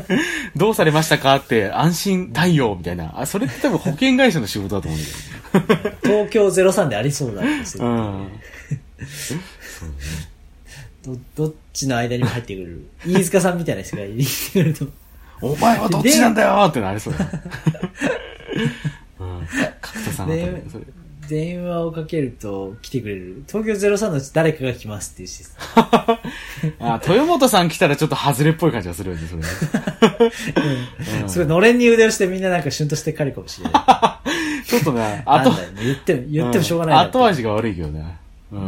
[0.54, 3.18] どうされましたかって、安心対応みたいな。
[3.20, 7.84] あ、それって多分保険会社の仕事だと思うんだけ 東京03でありそうなんですど。
[7.84, 7.90] よ。
[7.90, 8.28] うん。
[11.04, 12.86] ど、どっちの間にも入ってくる。
[13.06, 14.86] 飯塚さんみたいな人がいてくると。
[15.40, 17.30] お前はどっちなんだよってのありそうだね。
[19.20, 19.46] うん。
[19.80, 20.84] 角田さんあたりでそれ
[21.28, 23.44] 電話をかけると来てくれる。
[23.46, 25.56] 東京03のうち誰かが来ますっていうシステ
[26.80, 29.48] あ、豊本さん来たらちょっと外れっぽい感じがするよね、それね。
[31.22, 31.28] ム。
[31.28, 33.72] すごい、のれんに腕をしてみんななんかシュンとして帰るかもしれない。
[34.66, 38.16] ちょっとね、あ後と、言っても、言ってもしょうがないなって後味が悪いけどね。
[38.52, 38.60] うん。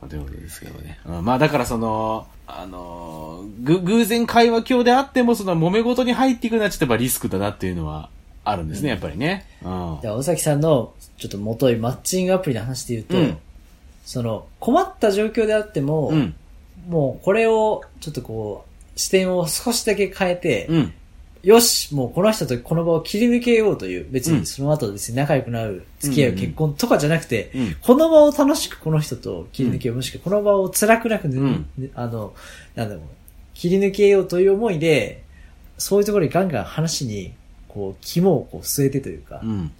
[0.00, 0.98] まあということですけどね。
[1.04, 8.08] うんまあだからその、あのー、ぐ、偶然会話鏡であっても、その揉め事に入っていくのはちょっとやっぱリスクだなっていうのは
[8.44, 9.46] あるんですね、やっぱりね。
[9.62, 9.98] うん。
[10.02, 13.38] じゃあ、尾崎さんの、ちょっと元いマッチングアプリの話で言うと、うん
[14.04, 16.34] その、困った状況であっても、うん。
[16.88, 20.92] もうこれを、ちょっとこう、視点を少しだけ変えて、うん。
[21.42, 32.34] よし、もうこの人とこの場を切り抜けようという、別うんにその後別に仲良くなる、付き合う、うん結婚とかじゃなくて、うんこの場を楽しくこの人と切り抜けよう、もしくはこの場を辛くなく、んあの、
[32.74, 33.04] なんだろう、
[33.52, 35.22] 切り抜けようという思いで、
[35.76, 37.32] そういうところにガンガン話に、
[37.74, 39.72] こう、肝をこう据えてというか、うん。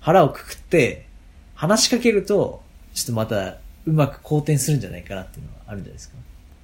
[0.00, 1.06] 腹をくくって、
[1.54, 2.62] 話しかけると、
[2.94, 3.56] ちょっとまた、
[3.86, 6.16] うまく好転するんじゃないかなっていうのはあるんじゃないですか？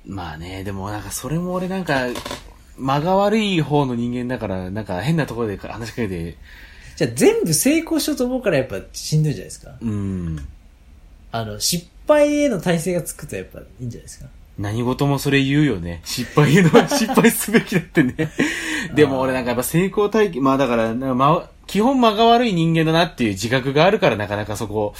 [0.06, 2.06] まあね、でもなんかそれも俺なんか、
[2.78, 6.36] 間が悪い方の人間だから、なんか変なところで話しかけて、
[6.96, 9.74] じゃあ全部成功しようと思うからやっぱしんどいじゃないですか。
[9.80, 10.48] うん。
[11.32, 14.26] あの、失敗への体制がつくとやっぱいいんじゃないですか？
[14.61, 16.02] 何事もそれ言うよね。
[16.04, 18.14] 失敗の、 失敗すべきだってね。
[18.94, 24.94] でも俺なんかやっぱ成功体験、まあだから、ま、基本間が悪い人間だなっていう自覚があるからなかなかそこ、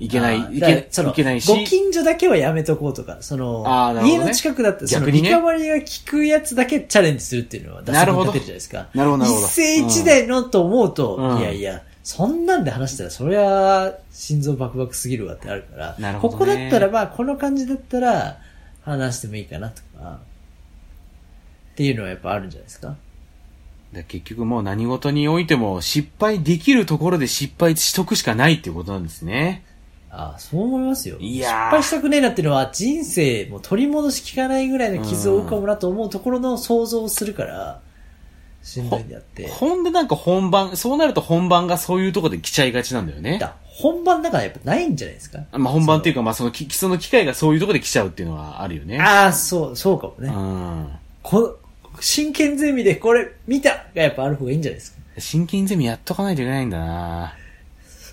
[0.00, 1.46] いけない、いけいけないし。
[1.46, 3.62] ご近所だけはやめとこうとか、その、
[3.94, 8.88] ね家の近くだったら、その、リカバリーが効くやつだけチャレンジするっていうのは、なるほど立てるじゃないですか。
[8.94, 18.38] なるほどなるほど一世一代のと思うと、うんいやいや、そんなんで話したら、そりゃ、心臓バクバクすぎるわってあるから、なるほどねここだったら、まあ、この感じだったら、
[18.84, 20.18] 話してもいいかなとか、
[21.72, 22.96] っていうのはやっぱあるんじゃないですか？
[23.92, 29.64] で結局もう何事においても失敗できるところで失敗しとくしかないっていうことなんですね。
[30.10, 31.16] ああ、そう思いますよ。
[31.18, 37.80] いやー失敗したくねえなっていうのは、人生もう取り戻し効かないぐらいの傷を負うかもなと思うところの想像をするから、
[38.62, 39.48] しんどいんであって。
[39.48, 43.38] ほんでなんか本番、そうなると本番がそういうところで来ちゃいがちなんだよね。
[43.38, 45.40] だ本番だからやっぱないんじゃないですか？
[45.52, 49.00] まあ本番っていうか、まあそのき、その機会がそういうところで来ちゃうっていうのはあるよね。
[49.00, 50.28] ああ、そう、そうかもね。
[50.28, 50.88] うん。
[51.22, 51.58] こ
[52.00, 54.98] 真剣ゼミでこれ見たがやっぱある方がいいんじゃないですか？
[55.18, 57.34] 真剣ゼミやっとかないといけないんだな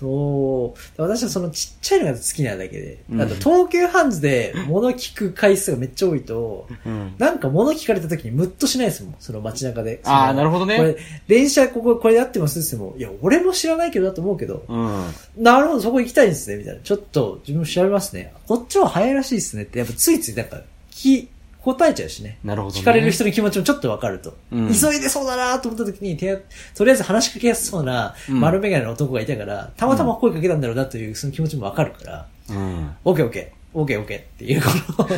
[0.02, 1.02] そう。
[1.02, 3.04] 私はそのちっちゃいのが好きなだけで。
[3.08, 7.14] うんあと東急ハンズで物聞く回数がめっちゃ多いと、うん。
[7.18, 9.14] なんか物聞かれた時にムッとしないですもん。
[9.20, 10.00] その街中で。
[10.04, 10.96] あーそのなるほどねこれ、
[11.28, 15.04] 電車ここ、これで合ってますって言っても、いや、俺も知らないけどだと思うけど、うん。
[15.36, 16.80] なるほど、そこ行きたいんですね、みたいな。
[16.80, 18.32] ちょっと自分も調べますね。
[18.48, 21.28] こっちは早いらしいですねって、やっぱついついなんか、き、
[21.62, 22.38] 答えちゃうしね。
[22.42, 24.36] なるほどね聞かれる人の気持ちもちょっとわかると。
[24.50, 26.36] うん急いでそうだなと思った時に、手
[26.74, 32.96] とりあえず話しかけやすそうなうん丸眼鏡の男がいたから、たまたま声かけたんだろうなというその気持ちもわかるから、うん。
[33.04, 35.16] オッケーオッケー、オッケーオッケーっていう、この、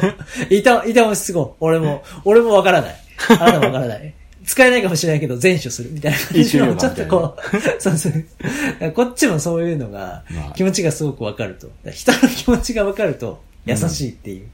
[0.51, 1.49] いた、いたもすごい。
[1.61, 2.97] 俺も、俺もわからない。
[3.29, 4.15] あなたもわからない。
[4.45, 8.93] 使えないかもしれないけど、全処するみたいな感じの、ちょっとこう、 そうそう。
[8.93, 11.71] こっちもそういうのがまあ、気持ちがすごくわかると。
[11.91, 14.49] 人の気持ちがわかると、優しいっていう。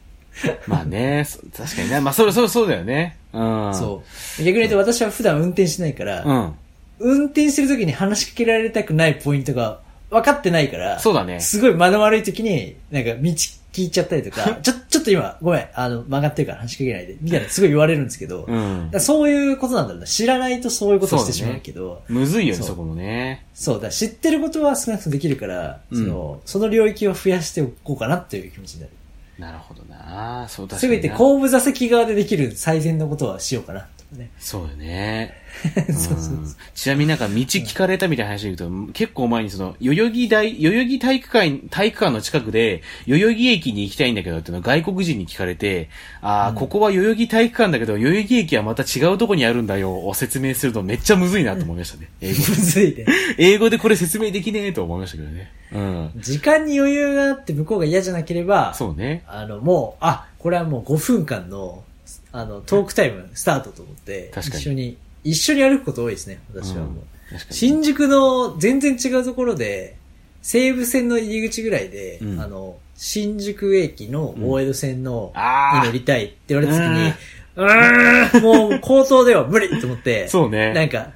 [0.66, 2.00] まあね、そ確かにね。
[2.00, 3.16] まあそれ、それ、そうだよね。
[3.32, 3.74] うん。
[3.74, 4.02] そ
[4.38, 4.42] う。
[4.42, 6.54] 逆に言うと私は普段運転しないから、うん。
[6.98, 9.80] 運転してる時に話しかけられたくないポイントが
[10.10, 13.30] 分かってないから、そうだねすごい間の悪い時に、なんか道
[13.72, 18.90] 聞いちゃったりとか、 ちょ、ちょっと今、ごめん、あの、曲がってるから話しかけないで、みたいなすごい言われるんですけど、うん。
[18.90, 20.06] らそういうことなんだろうな。
[20.06, 23.46] 知らないとそういうことをしてしまうけど、むずいよね、そこもね。
[23.54, 28.92] そうだ、知ってることは少なくともできるから、うんその、その領域を増やしておこうかなっていう気持ちになる。
[29.40, 31.02] なるほどなそう、確かせにな。
[31.02, 34.30] めて後部座席側でできる最善のことはしようかな、ね。
[34.38, 35.34] そうよね。
[35.88, 36.38] そうそう
[36.74, 45.88] ちなみになんか道聞かれたみたいな話で言うと、結構前にその、代々木大、代々木体育館、体育館の近くで、代々木駅に行きたいんだけどっていうのを外国人に聞かれて、
[46.22, 52.08] ああ、ここは代々木体育館だけど、代々木駅はまた違うとこにあるんだよ、を説明するとめっちゃむずいなと思いましたね。
[52.20, 53.06] 英語むずいね。
[53.38, 55.50] 英語でこれ説明できねえと思いましたけどね。
[55.72, 56.10] うん。
[56.16, 59.22] 時間に余裕があって向こうが嫌じゃなければ、そうね。
[59.26, 61.84] あの、もう、あ、これはもう5分間の、
[62.32, 67.04] あの、トークタイムスタートと思って、一緒に、一緒に歩くこと多いですね、私はもう。
[67.50, 69.96] 新宿の全然違うところで、
[70.42, 72.40] 西武線の入り口ぐらいで、うん。
[72.40, 77.12] あの、新宿駅の大江戸線の、に乗りたいって言われた時に、
[77.56, 80.72] うーん、もう口頭では無理と思って、そうね。
[80.72, 81.12] なんか、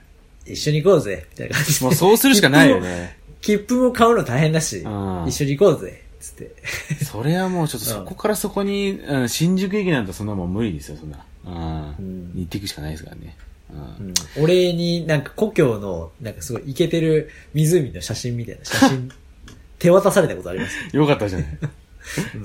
[0.46, 1.84] 一緒に行こうぜ、みたいな感じで。
[1.84, 3.16] もうそうするしかないよね。
[3.40, 5.24] 切符も買うの大変だし、うん。
[5.28, 6.54] 一緒に行こうぜ、つって。
[7.04, 11.24] それはもうちょっとそこからそこに、うん、新宿駅なんてそんなもん無理ですよ、そんな。
[11.46, 11.54] うん。
[11.98, 13.36] うん行っていくしかないですからね。
[13.70, 14.06] うん。
[14.06, 19.10] うん俺になんか故郷の、なんかすごいイケてる湖の写真みたいな写真、
[19.78, 20.96] 手渡されたことあります？
[20.96, 21.58] よかったじゃない。
[21.62, 21.70] うん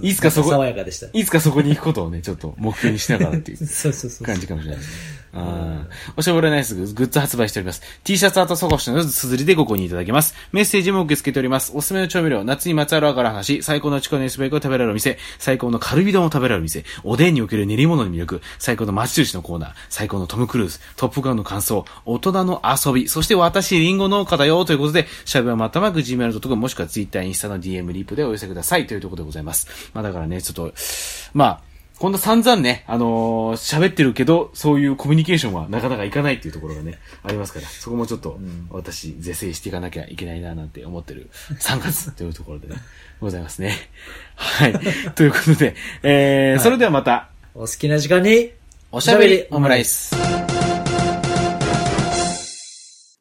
[0.02, 1.08] いつかそこ爽やかでした。
[1.12, 4.26] いつかそこに行くことをね、ちょっと目標にしながらっていう そうそうそう。
[4.26, 4.94] 感じかもしれないですね。
[5.29, 5.90] ううん。
[6.18, 7.82] おしゃべりナイスグッズ発売しております。
[8.04, 10.34] T シャツアートソゴシの綴りでご購入いただけます。
[10.52, 11.72] メッセージも受け付けております。
[11.76, 29.92] おすすめの調味料、夏にまつわるあから話、最高のチコのエスベークを食べられるお店、最高のカルビ丼を食べられるお店、おでんにおける練り物の魅力、最高の町寿司のコーナー、最高のトム・クルーズ、トップガンの感想、大人の遊び、そして私、リンゴ農家だよということで、シャベはまたまく gmail.com もしくは Twitter、インスタの DM リップでお寄せくださいというところでございます。
[29.94, 30.74] まあだからね、ちょっと、
[31.34, 31.69] まあ、
[32.00, 38.40] こんな散々ね、あのー喋ってるけど、そういうコミュニケーションはなかなかいかないっていうところがね、ありますから、そこもちょっと、
[38.70, 41.30] 私、是正していかなきゃいけないな、なんて思ってる
[41.60, 42.78] 3月というところでね、
[43.20, 43.76] ございますね。
[44.36, 44.80] はい。
[45.14, 48.52] ということで、えーそれではまた、お好きな時間に、
[48.94, 50.16] おしゃべりオムライス。